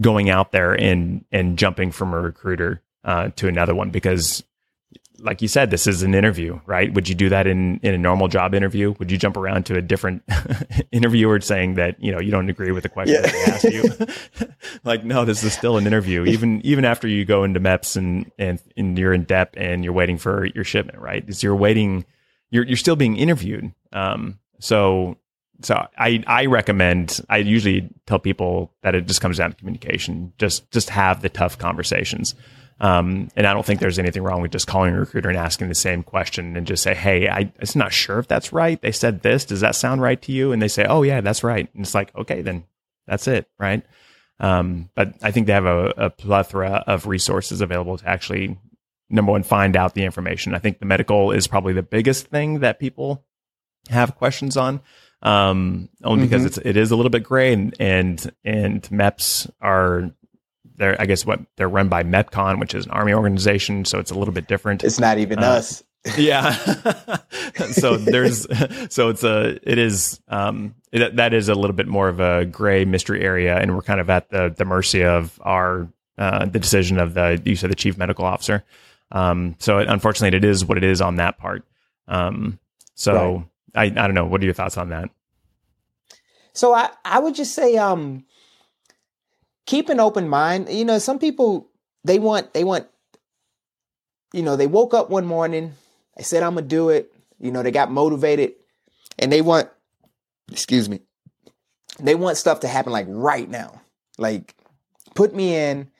[0.00, 4.42] going out there and and jumping from a recruiter uh, to another one because
[5.18, 6.92] like you said, this is an interview, right?
[6.92, 8.94] Would you do that in, in a normal job interview?
[8.98, 10.22] Would you jump around to a different
[10.92, 13.30] interviewer saying that, you know, you don't agree with the question yeah.
[13.30, 14.48] they asked you?
[14.84, 16.24] like, no, this is still an interview.
[16.24, 19.92] Even, even after you go into MEPS and, and, and you're in DEP and you're
[19.92, 21.24] waiting for your shipment, right?
[21.28, 22.04] Is you're waiting,
[22.50, 23.72] you're, you're still being interviewed.
[23.92, 25.16] Um, so,
[25.62, 30.32] so I, I recommend, I usually tell people that it just comes down to communication.
[30.38, 32.34] Just, just have the tough conversations.
[32.80, 35.68] Um, and I don't think there's anything wrong with just calling a recruiter and asking
[35.68, 38.80] the same question and just say, Hey, I, I'm not sure if that's right.
[38.80, 39.44] They said this.
[39.44, 40.52] Does that sound right to you?
[40.52, 41.68] And they say, Oh, yeah, that's right.
[41.74, 42.64] And it's like, okay, then
[43.06, 43.48] that's it.
[43.58, 43.84] Right.
[44.40, 48.58] Um, but I think they have a, a plethora of resources available to actually,
[49.08, 50.54] number one, find out the information.
[50.54, 53.24] I think the medical is probably the biggest thing that people
[53.90, 54.80] have questions on.
[55.22, 56.30] Um, only mm-hmm.
[56.30, 60.10] because it's, it is a little bit gray and, and, and MEPS are
[60.76, 64.10] they're I guess what they're run by MEPCOM, which is an army organization, so it's
[64.10, 64.84] a little bit different.
[64.84, 65.82] It's not even uh, us.
[66.18, 66.52] yeah.
[67.72, 68.46] so there's
[68.92, 72.44] so it's a it is um it, that is a little bit more of a
[72.44, 76.58] gray mystery area, and we're kind of at the the mercy of our uh, the
[76.58, 78.64] decision of the you said the chief medical officer.
[79.10, 81.64] Um, so it, unfortunately, it is what it is on that part.
[82.06, 82.58] Um,
[82.94, 83.96] so right.
[83.96, 84.26] I I don't know.
[84.26, 85.10] What are your thoughts on that?
[86.52, 88.24] So I I would just say um
[89.66, 90.68] keep an open mind.
[90.68, 91.70] You know, some people
[92.04, 92.86] they want they want
[94.32, 95.74] you know, they woke up one morning,
[96.16, 97.12] they said I'm going to do it.
[97.38, 98.54] You know, they got motivated
[99.18, 99.68] and they want
[100.50, 101.00] excuse me.
[102.00, 103.80] They want stuff to happen like right now.
[104.18, 104.54] Like
[105.14, 105.90] put me in,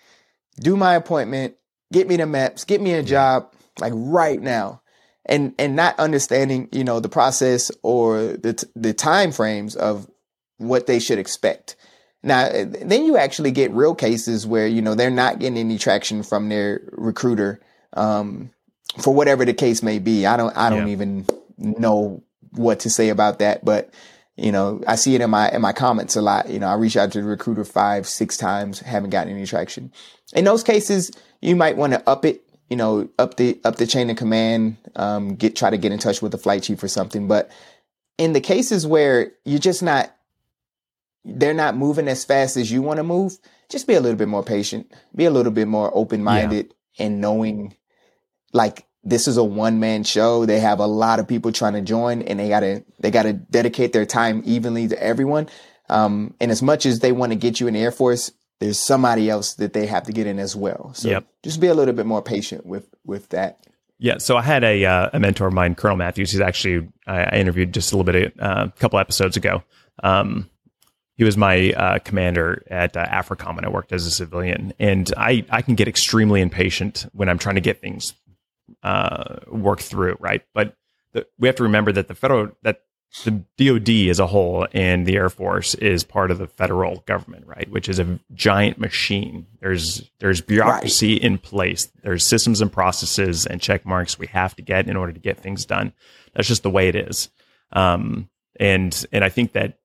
[0.61, 1.55] do my appointment,
[1.93, 4.83] get me the MEPS, get me a job like right now.
[5.27, 10.11] And and not understanding, you know, the process or the the time frames of
[10.59, 11.77] what they should expect.
[12.25, 16.23] Now, then you actually get real cases where, you know, they're not getting any traction
[16.23, 17.61] from their recruiter,
[17.93, 18.51] um,
[19.03, 20.25] for whatever the case may be.
[20.25, 20.93] I don't, I don't yeah.
[20.95, 21.27] even
[21.59, 22.23] know
[22.53, 23.93] what to say about that, but,
[24.37, 26.49] you know, I see it in my, in my comments a lot.
[26.49, 29.93] You know, I reach out to the recruiter five, six times, haven't gotten any traction.
[30.33, 31.11] In those cases,
[31.43, 34.79] you might want to up it, you know, up the, up the chain of command,
[34.97, 37.29] um, get, try to get in touch with the flight chief or something.
[37.29, 37.51] But
[38.17, 40.11] in the cases where you're just not
[41.25, 43.39] they're not moving as fast as you want to move,
[43.71, 47.07] just be a little bit more patient, be a little bit more open minded yeah.
[47.07, 47.75] and knowing
[48.53, 50.47] like this is a one man show.
[50.47, 53.93] They have a lot of people trying to join and they gotta, they gotta dedicate
[53.93, 55.49] their time evenly to everyone.
[55.89, 58.79] Um, and as much as they want to get you in the Air Force, there's
[58.79, 60.93] somebody else that they have to get in as well.
[60.95, 61.27] So yep.
[61.43, 63.59] just be a little bit more patient with, with that.
[63.99, 66.33] Yeah, so I had a uh, a mentor of mine, Colonel Matthews.
[66.33, 69.63] He's actually I, I interviewed just a little bit uh, a couple episodes ago.
[70.03, 70.51] Um,
[71.17, 75.13] he was my uh, commander at uh, AFRICOM when I worked as a civilian, and
[75.17, 78.15] I I can get extremely impatient when I'm trying to get things
[78.83, 80.43] uh, worked through, right?
[80.55, 80.77] But
[81.13, 82.83] the, we have to remember that the federal that
[83.23, 87.47] the DoD as a whole and the Air Force is part of the federal government,
[87.47, 87.71] right?
[87.71, 89.47] Which is a giant machine.
[89.61, 91.23] There's there's bureaucracy right.
[91.23, 91.93] in place.
[92.03, 95.39] There's systems and processes and check marks we have to get in order to get
[95.39, 95.93] things done.
[96.35, 97.29] That's just the way it is.
[97.73, 99.79] Um, and and I think that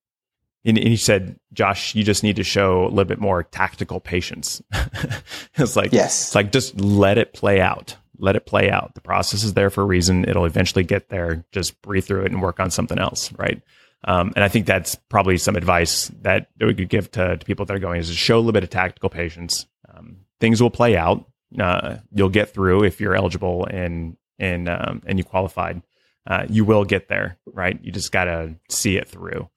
[0.65, 4.61] and, he said, Josh, you just need to show a little bit more tactical patience.
[5.55, 7.95] it's like, yes, it's like just let it play out.
[8.17, 8.95] Let it play out.
[8.95, 10.25] The process is there for a reason.
[10.27, 11.45] It'll eventually get there.
[11.53, 13.31] Just breathe through it and work on something else.
[13.33, 13.61] Right.
[14.03, 17.65] Um, and I think that's probably some advice that we could give to, to people
[17.65, 19.65] that are going is to show a little bit of tactical patience.
[19.93, 21.25] Um, things will play out.
[21.57, 25.81] Uh, you'll get through if you're eligible and, and, um, and you qualified.
[26.27, 27.37] Uh, you will get there.
[27.45, 27.79] Right.
[27.81, 29.49] You just got to see it through.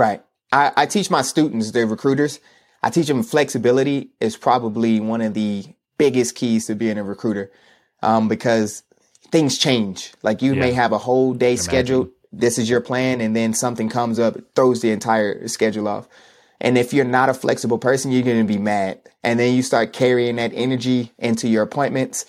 [0.00, 0.22] Right.
[0.50, 2.40] I, I teach my students, the recruiters,
[2.82, 5.66] I teach them flexibility is probably one of the
[5.98, 7.52] biggest keys to being a recruiter
[8.02, 8.82] um, because
[9.30, 10.14] things change.
[10.22, 10.60] Like you yeah.
[10.60, 12.08] may have a whole day scheduled.
[12.32, 13.20] This is your plan.
[13.20, 16.08] And then something comes up, throws the entire schedule off.
[16.62, 19.02] And if you're not a flexible person, you're going to be mad.
[19.22, 22.24] And then you start carrying that energy into your appointments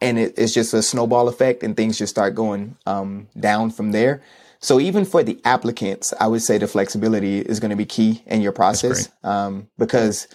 [0.00, 3.90] and it, it's just a snowball effect and things just start going um, down from
[3.90, 4.22] there.
[4.66, 8.24] So even for the applicants, I would say the flexibility is going to be key
[8.26, 9.08] in your process.
[9.22, 10.26] Um, because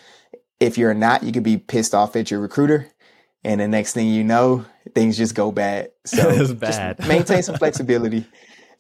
[0.61, 2.87] if you're not, you could be pissed off at your recruiter.
[3.43, 4.63] And the next thing you know,
[4.95, 5.91] things just go bad.
[6.05, 6.95] So bad.
[6.95, 8.25] just maintain some flexibility,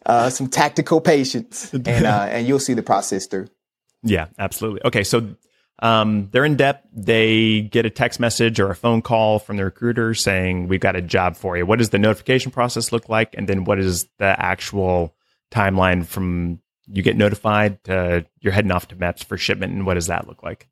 [0.05, 3.49] uh, some tactical patience, and, uh, and you'll see the process through.
[4.03, 4.85] Yeah, absolutely.
[4.85, 5.03] Okay.
[5.03, 5.35] So,
[5.79, 6.81] um, they're in DEP.
[6.93, 10.95] They get a text message or a phone call from the recruiter saying, we've got
[10.95, 11.65] a job for you.
[11.65, 13.35] What does the notification process look like?
[13.37, 15.13] And then what is the actual
[15.51, 19.95] timeline from you get notified to you're heading off to MEPS for shipment, and what
[19.95, 20.67] does that look like?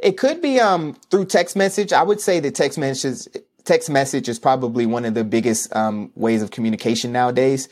[0.00, 1.92] It could be um, through text message.
[1.92, 3.26] I would say the text message
[3.64, 7.68] text message is probably one of the biggest um, ways of communication nowadays.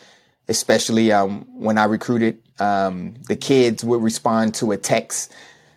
[0.50, 5.30] Especially um, when I recruited, um, the kids would respond to a text.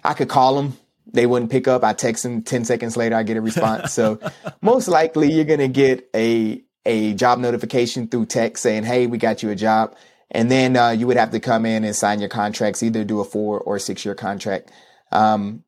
[0.05, 1.83] I could call them, they wouldn't pick up.
[1.83, 3.91] I text them ten seconds later, I get a response.
[3.91, 4.19] so
[4.61, 9.43] most likely, you're gonna get a a job notification through text saying, "Hey, we got
[9.43, 9.95] you a job."
[10.31, 13.19] And then uh, you would have to come in and sign your contracts, either do
[13.19, 14.71] a four or six year contract.
[15.11, 15.63] Um,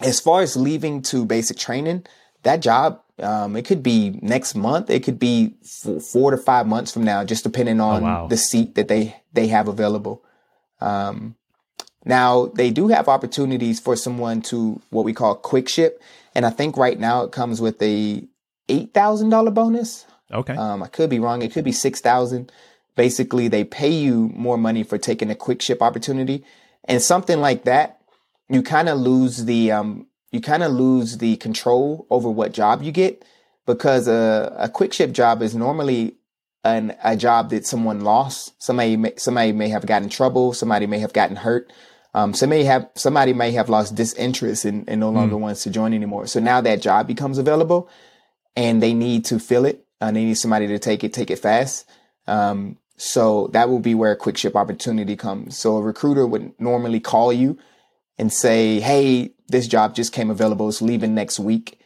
[0.00, 2.04] as far as leaving to basic training,
[2.42, 4.90] that job, um, it could be next month.
[4.90, 8.26] It could be f- four to five months from now, just depending on oh, wow.
[8.26, 10.24] the seat that they, they have available.
[10.80, 11.36] Um,
[12.04, 16.02] now they do have opportunities for someone to what we call quick ship.
[16.34, 18.24] And I think right now it comes with a
[18.68, 20.04] $8,000 bonus.
[20.32, 20.54] Okay.
[20.54, 21.42] Um, I could be wrong.
[21.42, 22.50] It could be 6,000.
[22.96, 26.44] Basically, they pay you more money for taking a quick ship opportunity.
[26.84, 28.00] And something like that
[28.48, 32.82] you kind of lose the um, you kind of lose the control over what job
[32.82, 33.24] you get
[33.66, 36.16] because a, a quick ship job is normally
[36.64, 38.60] an, a job that someone lost.
[38.62, 40.52] Somebody may, somebody may have gotten in trouble.
[40.52, 41.72] Somebody may have gotten hurt.
[42.14, 45.40] Um, somebody have somebody may have lost disinterest and, and no longer mm.
[45.40, 46.26] wants to join anymore.
[46.26, 47.88] So now that job becomes available,
[48.56, 49.84] and they need to fill it.
[50.00, 51.88] And they need somebody to take it, take it fast.
[52.26, 55.58] Um, so that will be where a quick ship opportunity comes.
[55.58, 57.58] So a recruiter would normally call you
[58.18, 60.68] and say, Hey, this job just came available.
[60.68, 61.78] It's leaving next week.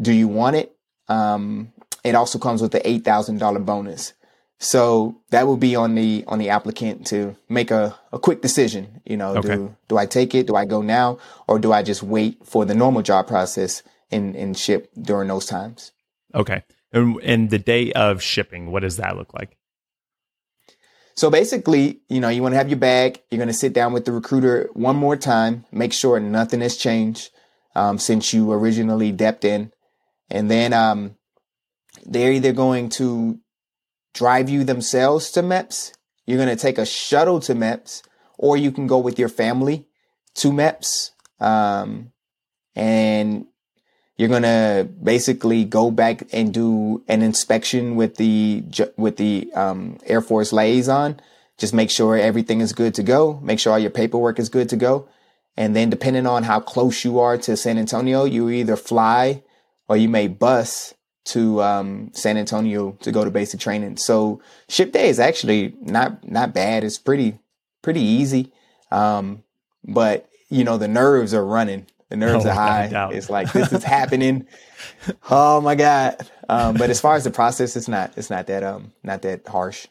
[0.00, 0.76] Do you want it?
[1.08, 1.72] Um,
[2.04, 4.12] it also comes with the $8,000 bonus.
[4.58, 9.00] So that will be on the, on the applicant to make a, a quick decision.
[9.04, 9.56] You know, okay.
[9.56, 10.46] do, do I take it?
[10.46, 11.18] Do I go now?
[11.48, 15.46] Or do I just wait for the normal job process and, and ship during those
[15.46, 15.92] times?
[16.34, 16.62] Okay.
[16.92, 19.56] And, and the day of shipping, what does that look like?
[21.14, 23.20] So basically, you know, you want to have your bag.
[23.30, 26.76] You're going to sit down with the recruiter one more time, make sure nothing has
[26.76, 27.30] changed
[27.74, 29.72] um, since you originally depped in.
[30.30, 31.16] And then um,
[32.04, 33.38] they're either going to
[34.14, 35.92] drive you themselves to MEPS,
[36.26, 38.02] you're going to take a shuttle to MEPS,
[38.38, 39.86] or you can go with your family
[40.34, 41.10] to MEPS.
[41.40, 42.12] Um,
[42.74, 43.46] and
[44.16, 48.64] you're gonna basically go back and do an inspection with the
[48.96, 51.20] with the um, Air Force liaison.
[51.58, 53.38] Just make sure everything is good to go.
[53.42, 55.08] Make sure all your paperwork is good to go.
[55.56, 59.42] And then, depending on how close you are to San Antonio, you either fly
[59.88, 60.94] or you may bus
[61.24, 63.96] to um, San Antonio to go to basic training.
[63.96, 66.84] So ship day is actually not not bad.
[66.84, 67.38] It's pretty
[67.82, 68.52] pretty easy,
[68.90, 69.42] um,
[69.84, 71.86] but you know the nerves are running.
[72.12, 73.08] The nerves oh, are high.
[73.12, 74.46] It's like this is happening.
[75.30, 76.28] oh my god!
[76.46, 78.12] Um, but as far as the process, it's not.
[78.18, 79.86] It's not that um not that harsh.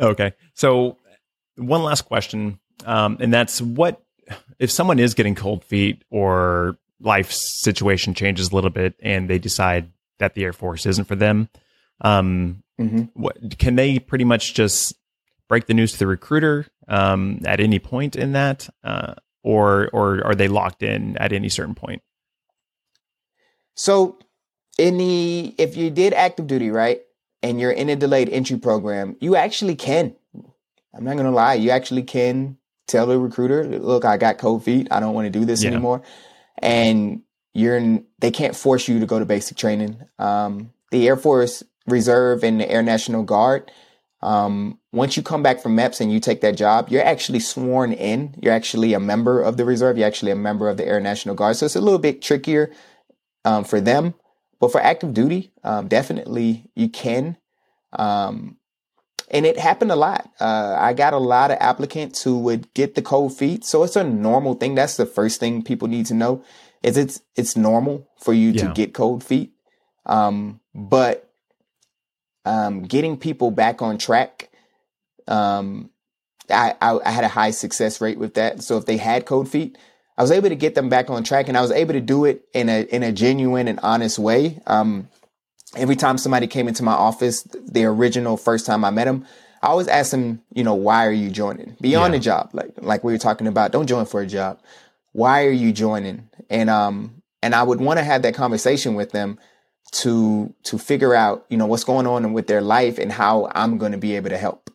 [0.00, 0.96] Okay, so
[1.56, 4.02] one last question, um, and that's what
[4.58, 9.38] if someone is getting cold feet or life situation changes a little bit and they
[9.38, 11.50] decide that the Air Force isn't for them.
[12.00, 13.02] Um, mm-hmm.
[13.12, 14.94] what, can they pretty much just
[15.48, 18.70] break the news to the recruiter um, at any point in that?
[18.82, 19.14] Uh,
[19.48, 22.02] or or are they locked in at any certain point?
[23.74, 24.18] So,
[24.76, 27.00] in the if you did active duty, right,
[27.42, 30.14] and you're in a delayed entry program, you actually can.
[30.94, 34.88] I'm not gonna lie, you actually can tell the recruiter, "Look, I got cold feet.
[34.90, 35.70] I don't want to do this yeah.
[35.70, 36.02] anymore,"
[36.58, 37.22] and
[37.54, 39.96] you're in, they can't force you to go to basic training.
[40.18, 43.70] Um, the Air Force Reserve and the Air National Guard
[44.20, 47.92] um, once you come back from MEPS and you take that job, you're actually sworn
[47.92, 48.34] in.
[48.42, 49.96] You're actually a member of the reserve.
[49.96, 51.56] You're actually a member of the Air National Guard.
[51.56, 52.72] So it's a little bit trickier
[53.44, 54.14] um, for them.
[54.60, 57.36] But for active duty, um, definitely you can.
[57.92, 58.56] Um,
[59.30, 60.28] and it happened a lot.
[60.40, 63.64] Uh, I got a lot of applicants who would get the cold feet.
[63.64, 64.74] So it's a normal thing.
[64.74, 66.42] That's the first thing people need to know
[66.82, 68.66] is it's, it's normal for you yeah.
[68.66, 69.52] to get cold feet.
[70.06, 71.27] Um, but
[72.48, 74.48] um, getting people back on track.
[75.26, 75.90] Um,
[76.48, 78.62] I, I, I, had a high success rate with that.
[78.62, 79.76] So if they had code feet,
[80.16, 82.24] I was able to get them back on track, and I was able to do
[82.24, 84.60] it in a in a genuine and honest way.
[84.66, 85.08] Um,
[85.76, 89.26] every time somebody came into my office, the original first time I met them,
[89.62, 92.18] I always ask them, you know, why are you joining beyond yeah.
[92.18, 92.50] the job?
[92.54, 94.58] Like like we were talking about, don't join for a job.
[95.12, 96.30] Why are you joining?
[96.48, 99.38] And um and I would want to have that conversation with them
[99.90, 103.78] to to figure out you know what's going on with their life and how I'm
[103.78, 104.70] going to be able to help.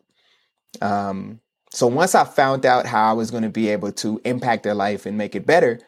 [0.82, 1.40] Um,
[1.72, 4.76] so once I found out how I was going to be able to impact their
[4.76, 5.80] life and make it better,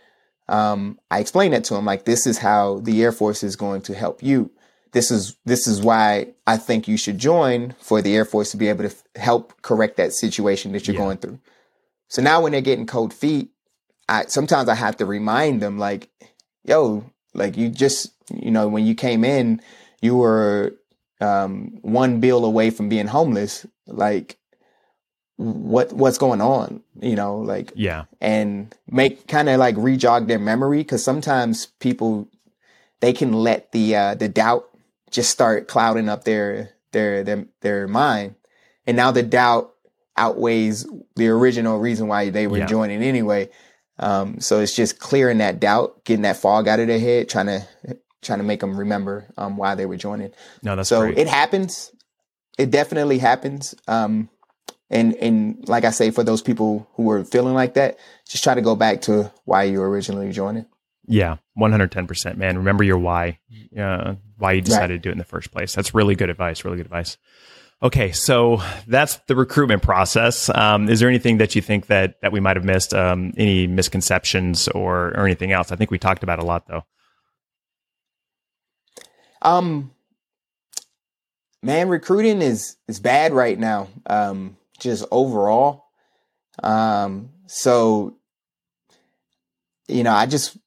[0.48, 3.82] um, I explained that to them like this is how the Air Force is going
[3.84, 4.52] to help you.
[4.92, 8.58] This is this is why I think you should join for the Air Force to
[8.58, 11.02] be able to f- help correct that situation that you're yeah.
[11.02, 11.40] going through.
[12.08, 13.50] So now when they're getting cold feet,
[14.08, 16.10] I sometimes I have to remind them like,
[16.64, 19.62] yo, like you just, you know, when you came in,
[20.02, 20.74] you were
[21.22, 23.66] um, one bill away from being homeless.
[23.88, 24.38] Like,
[25.38, 26.82] what what's going on?
[27.02, 32.28] You know, like yeah, and make kind of like rejog their memory because sometimes people
[33.02, 34.70] they can let the uh, the doubt
[35.12, 38.36] just start clouding up their their their their mind,
[38.88, 39.74] and now the doubt
[40.18, 42.66] outweighs the original reason why they were yeah.
[42.66, 43.50] joining anyway.
[43.98, 47.48] Um, so it's just clearing that doubt, getting that fog out of their head, trying
[47.48, 47.68] to
[48.22, 50.32] trying to make them remember um, why they were joining.
[50.64, 51.18] No, that's so great.
[51.18, 51.92] it happens.
[52.58, 53.76] It definitely happens.
[53.88, 54.30] Um,
[54.90, 58.54] and and like I say, for those people who are feeling like that, just try
[58.54, 60.66] to go back to why you originally joining.
[61.08, 62.58] Yeah, one hundred ten percent, man.
[62.58, 63.40] Remember your why,
[63.80, 64.98] uh, why you decided right.
[64.98, 65.74] to do it in the first place.
[65.74, 66.66] That's really good advice.
[66.66, 67.18] Really good advice.
[67.84, 70.50] Okay, so that's the recruitment process.
[70.50, 72.94] Um, is there anything that you think that that we might have missed?
[72.94, 75.72] Um, any misconceptions or or anything else?
[75.72, 76.84] I think we talked about a lot, though.
[79.42, 79.92] Um,
[81.62, 83.90] man, recruiting is is bad right now.
[84.08, 85.86] Um, just overall.
[86.64, 88.18] Um, so
[89.88, 90.58] you know, I just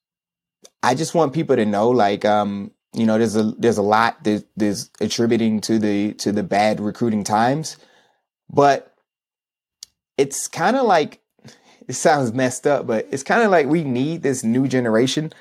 [0.82, 4.24] I just want people to know, like, um, you know, there's a there's a lot
[4.24, 7.76] that there's attributing to the to the bad recruiting times,
[8.50, 8.94] but
[10.16, 11.20] it's kind of like
[11.86, 15.32] it sounds messed up, but it's kind of like we need this new generation.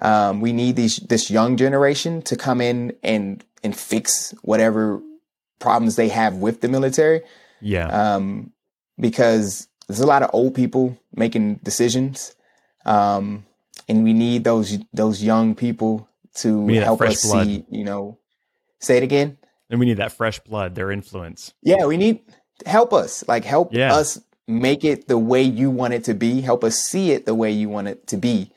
[0.00, 5.00] Um, we need these this young generation to come in and and fix whatever
[5.58, 7.22] problems they have with the military.
[7.60, 7.86] Yeah.
[7.88, 8.52] Um,
[8.98, 12.34] because there's a lot of old people making decisions.
[12.84, 13.44] Um,
[13.88, 16.07] and we need those those young people
[16.42, 17.46] to help us blood.
[17.46, 18.18] see, you know,
[18.80, 19.38] say it again.
[19.70, 21.52] And we need that fresh blood, their influence.
[21.62, 22.20] Yeah, we need
[22.64, 23.26] help us.
[23.28, 23.94] Like help yeah.
[23.94, 26.40] us make it the way you want it to be.
[26.40, 28.50] Help us see it the way you want it to be.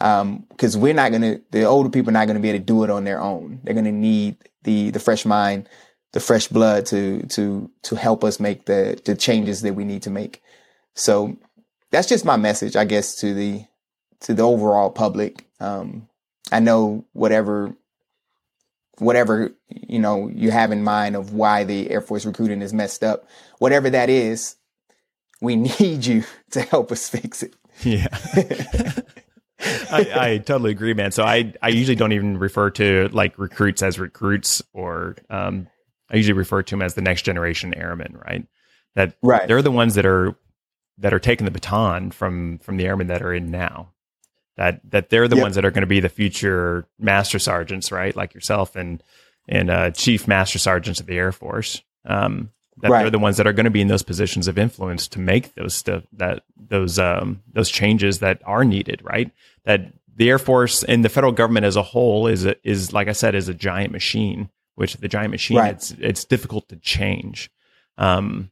[0.00, 2.58] Um, cause we're not going to, the older people are not going to be able
[2.58, 3.60] to do it on their own.
[3.62, 5.68] They're going to need the, the fresh mind,
[6.12, 10.02] the fresh blood to, to, to help us make the, the changes that we need
[10.02, 10.42] to make.
[10.94, 11.36] So
[11.90, 13.64] that's just my message, I guess, to the,
[14.20, 15.46] to the overall public.
[15.60, 16.08] Um,
[16.52, 17.74] I know whatever
[18.98, 23.02] whatever you know you have in mind of why the Air Force recruiting is messed
[23.02, 23.28] up,
[23.58, 24.56] whatever that is,
[25.40, 27.54] we need you to help us fix it.
[27.82, 28.08] Yeah.
[29.92, 31.12] I, I, totally agree, man.
[31.12, 35.66] So I, I usually don't even refer to like recruits as recruits or um,
[36.10, 38.46] I usually refer to them as the next generation airmen, right?
[38.94, 39.46] That right.
[39.46, 40.34] they're the ones that are
[40.98, 43.92] that are taking the baton from from the airmen that are in now
[44.56, 45.42] that that they're the yep.
[45.42, 48.14] ones that are going to be the future master sergeants, right?
[48.14, 49.02] Like yourself and
[49.48, 51.82] and uh, chief master sergeants of the Air Force.
[52.04, 52.50] Um,
[52.82, 53.02] that right.
[53.02, 55.54] they're the ones that are going to be in those positions of influence to make
[55.54, 59.30] those stuff that those um, those changes that are needed, right?
[59.64, 63.08] That the Air Force and the federal government as a whole is a, is like
[63.08, 64.50] I said is a giant machine.
[64.76, 65.74] Which the giant machine, right.
[65.74, 67.50] it's it's difficult to change.
[67.98, 68.50] Um,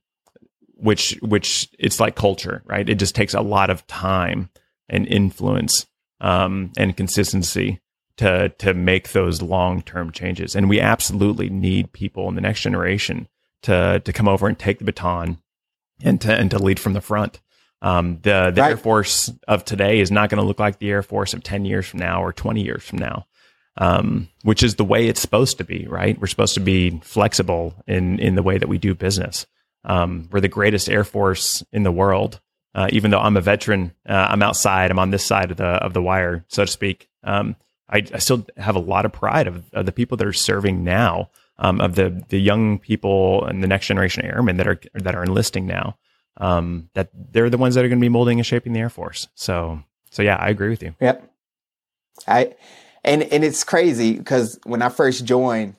[0.74, 2.86] which which it's like culture, right?
[2.86, 4.50] It just takes a lot of time
[4.88, 5.86] and influence
[6.20, 7.80] um, and consistency
[8.16, 10.54] to to make those long term changes.
[10.54, 13.28] And we absolutely need people in the next generation
[13.62, 15.38] to to come over and take the baton
[16.02, 17.40] and to and to lead from the front.
[17.80, 18.70] Um, the the right.
[18.70, 21.64] Air Force of today is not going to look like the Air Force of ten
[21.64, 23.26] years from now or twenty years from now.
[23.80, 26.20] Um, which is the way it's supposed to be, right?
[26.20, 29.46] We're supposed to be flexible in in the way that we do business.
[29.84, 32.40] Um, we're the greatest Air Force in the world,
[32.78, 34.92] uh, even though I'm a veteran, uh, I'm outside.
[34.92, 37.08] I'm on this side of the of the wire, so to speak.
[37.24, 37.56] Um,
[37.90, 40.84] I, I, still have a lot of pride of, of the people that are serving
[40.84, 45.16] now, um, of the the young people and the next generation airmen that are that
[45.16, 45.98] are enlisting now.
[46.36, 48.90] Um, that they're the ones that are going to be molding and shaping the Air
[48.90, 49.26] Force.
[49.34, 50.94] So, so yeah, I agree with you.
[51.00, 51.28] Yep.
[52.28, 52.54] I
[53.02, 55.74] and and it's crazy because when I first joined,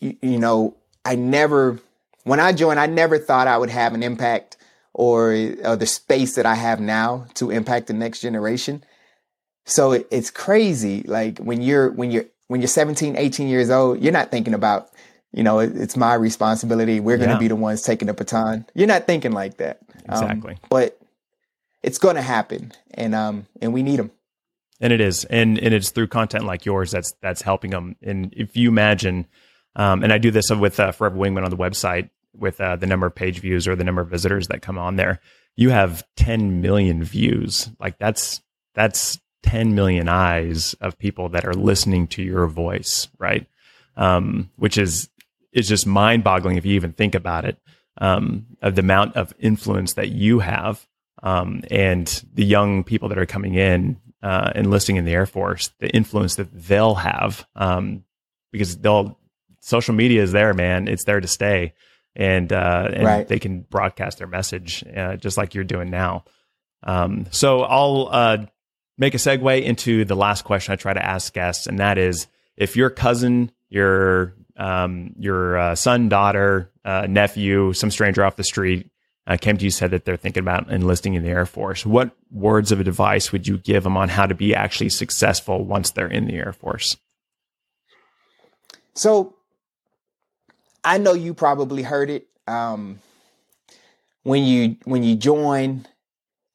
[0.00, 0.74] you, you know,
[1.04, 1.78] I never
[2.24, 4.56] when I joined, I never thought I would have an impact
[4.94, 5.32] or,
[5.64, 8.84] or the space that I have now to impact the next generation.
[9.64, 11.02] So it, it's crazy.
[11.02, 14.90] Like when you're, when you're, when you're 17, 18 years old, you're not thinking about,
[15.32, 17.00] you know, it, it's my responsibility.
[17.00, 18.66] We're going to be the ones taking the baton.
[18.74, 19.78] You're not thinking like that.
[20.08, 20.52] Um, exactly.
[20.54, 20.98] Um, but
[21.82, 24.10] it's going to happen and, um, and we need them.
[24.80, 25.24] And it is.
[25.24, 27.96] And, and it's through content like yours that's, that's helping them.
[28.02, 29.26] And if you imagine,
[29.76, 32.86] um, and I do this with uh, Forever Wingman on the website with uh, the
[32.86, 35.20] number of page views or the number of visitors that come on there.
[35.56, 37.70] You have 10 million views.
[37.78, 38.40] Like that's
[38.74, 43.46] that's 10 million eyes of people that are listening to your voice, right?
[43.96, 45.08] Um, which is
[45.52, 47.58] is just mind boggling if you even think about it.
[47.98, 50.86] Um, of the amount of influence that you have
[51.22, 55.72] um, and the young people that are coming in uh, enlisting in the Air Force,
[55.80, 58.04] the influence that they'll have, um,
[58.52, 59.18] because they'll
[59.60, 60.88] social media is there, man.
[60.88, 61.74] It's there to stay,
[62.14, 63.28] and, uh, and Right.
[63.28, 66.24] they can broadcast their message uh, just like you're doing now.
[66.82, 68.38] Um, so I'll uh,
[68.98, 72.26] make a segue into the last question I try to ask guests, and that is
[72.56, 78.44] if your cousin, your um, your uh, son, daughter, uh, nephew, some stranger off the
[78.44, 78.90] street
[79.26, 82.10] uh, came to you said that they're thinking about enlisting in the Air Force, what
[82.30, 86.06] words of advice would you give them on how to be actually successful once they're
[86.06, 86.96] in the Air Force?
[88.94, 89.34] So
[90.84, 92.26] I know you probably heard it.
[92.46, 92.98] Um,
[94.24, 95.86] when you when you join,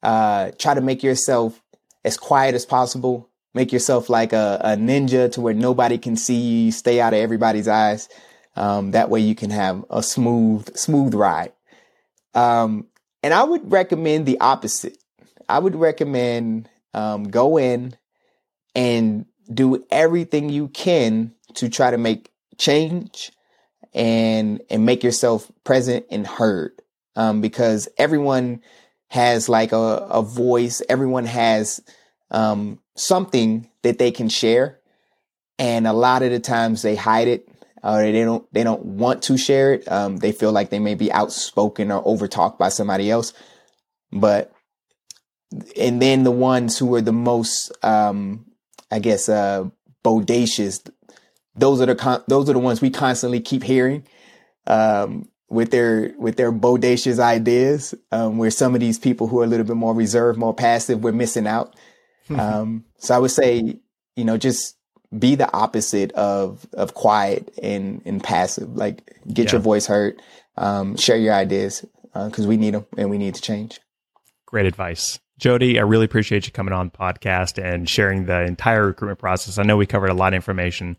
[0.03, 1.61] uh, try to make yourself
[2.03, 3.29] as quiet as possible.
[3.53, 6.71] Make yourself like a, a ninja to where nobody can see you.
[6.71, 8.07] Stay out of everybody's eyes.
[8.55, 11.53] Um, that way you can have a smooth smooth ride.
[12.33, 12.87] Um,
[13.23, 14.97] and I would recommend the opposite.
[15.49, 17.95] I would recommend um, go in
[18.75, 23.31] and do everything you can to try to make change
[23.97, 26.71] and and make yourself present and heard.
[27.15, 28.61] Um, because everyone
[29.07, 30.83] has like a, a voice.
[30.87, 31.81] Everyone has
[32.29, 34.79] um, something that they can share.
[35.57, 37.49] And a lot of the times they hide it
[37.83, 39.91] or they don't they don't want to share it.
[39.91, 43.33] Um, they feel like they may be outspoken or overtalked by somebody else.
[44.11, 44.53] But
[45.75, 48.45] and then the ones who are the most um,
[48.91, 49.65] i guess uh,
[50.03, 50.89] bodacious
[51.57, 54.03] those are the con- those are the ones we constantly keep hearing
[54.67, 57.93] um, with their with their bodacious ideas.
[58.11, 61.03] Um, where some of these people who are a little bit more reserved, more passive,
[61.03, 61.75] we're missing out.
[62.29, 63.79] um, so I would say,
[64.15, 64.75] you know, just
[65.17, 68.75] be the opposite of of quiet and and passive.
[68.75, 69.53] Like get Yeah.
[69.53, 70.21] your voice heard,
[70.57, 73.79] um, share your ideas because we need them and we need to change.
[74.45, 75.19] Great advice.
[75.37, 79.59] Jody, I really appreciate you coming on the podcast and sharing the entire recruitment process.
[79.59, 80.97] I know we covered a lot of information.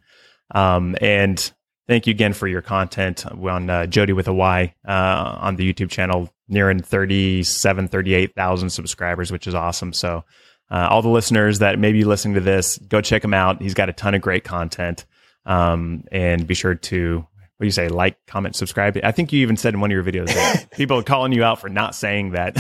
[0.50, 1.52] Um, and
[1.86, 5.72] thank you again for your content on uh, Jody with a why uh, on the
[5.72, 9.92] YouTube channel, nearing 37, 38,000 subscribers, which is awesome.
[9.92, 10.24] So,
[10.70, 13.62] uh, all the listeners that may be listening to this, go check him out.
[13.62, 15.06] He's got a ton of great content.
[15.46, 18.98] Um, and be sure to, what do you say, like, comment, subscribe.
[19.02, 21.42] I think you even said in one of your videos that people are calling you
[21.42, 22.58] out for not saying that.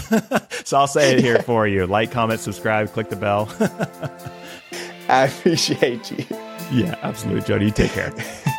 [0.64, 1.86] so I'll say it here for you.
[1.86, 3.52] Like, comment, subscribe, click the bell.
[5.10, 6.47] I appreciate you.
[6.70, 7.42] Yeah, absolutely.
[7.42, 8.12] Jody, take care.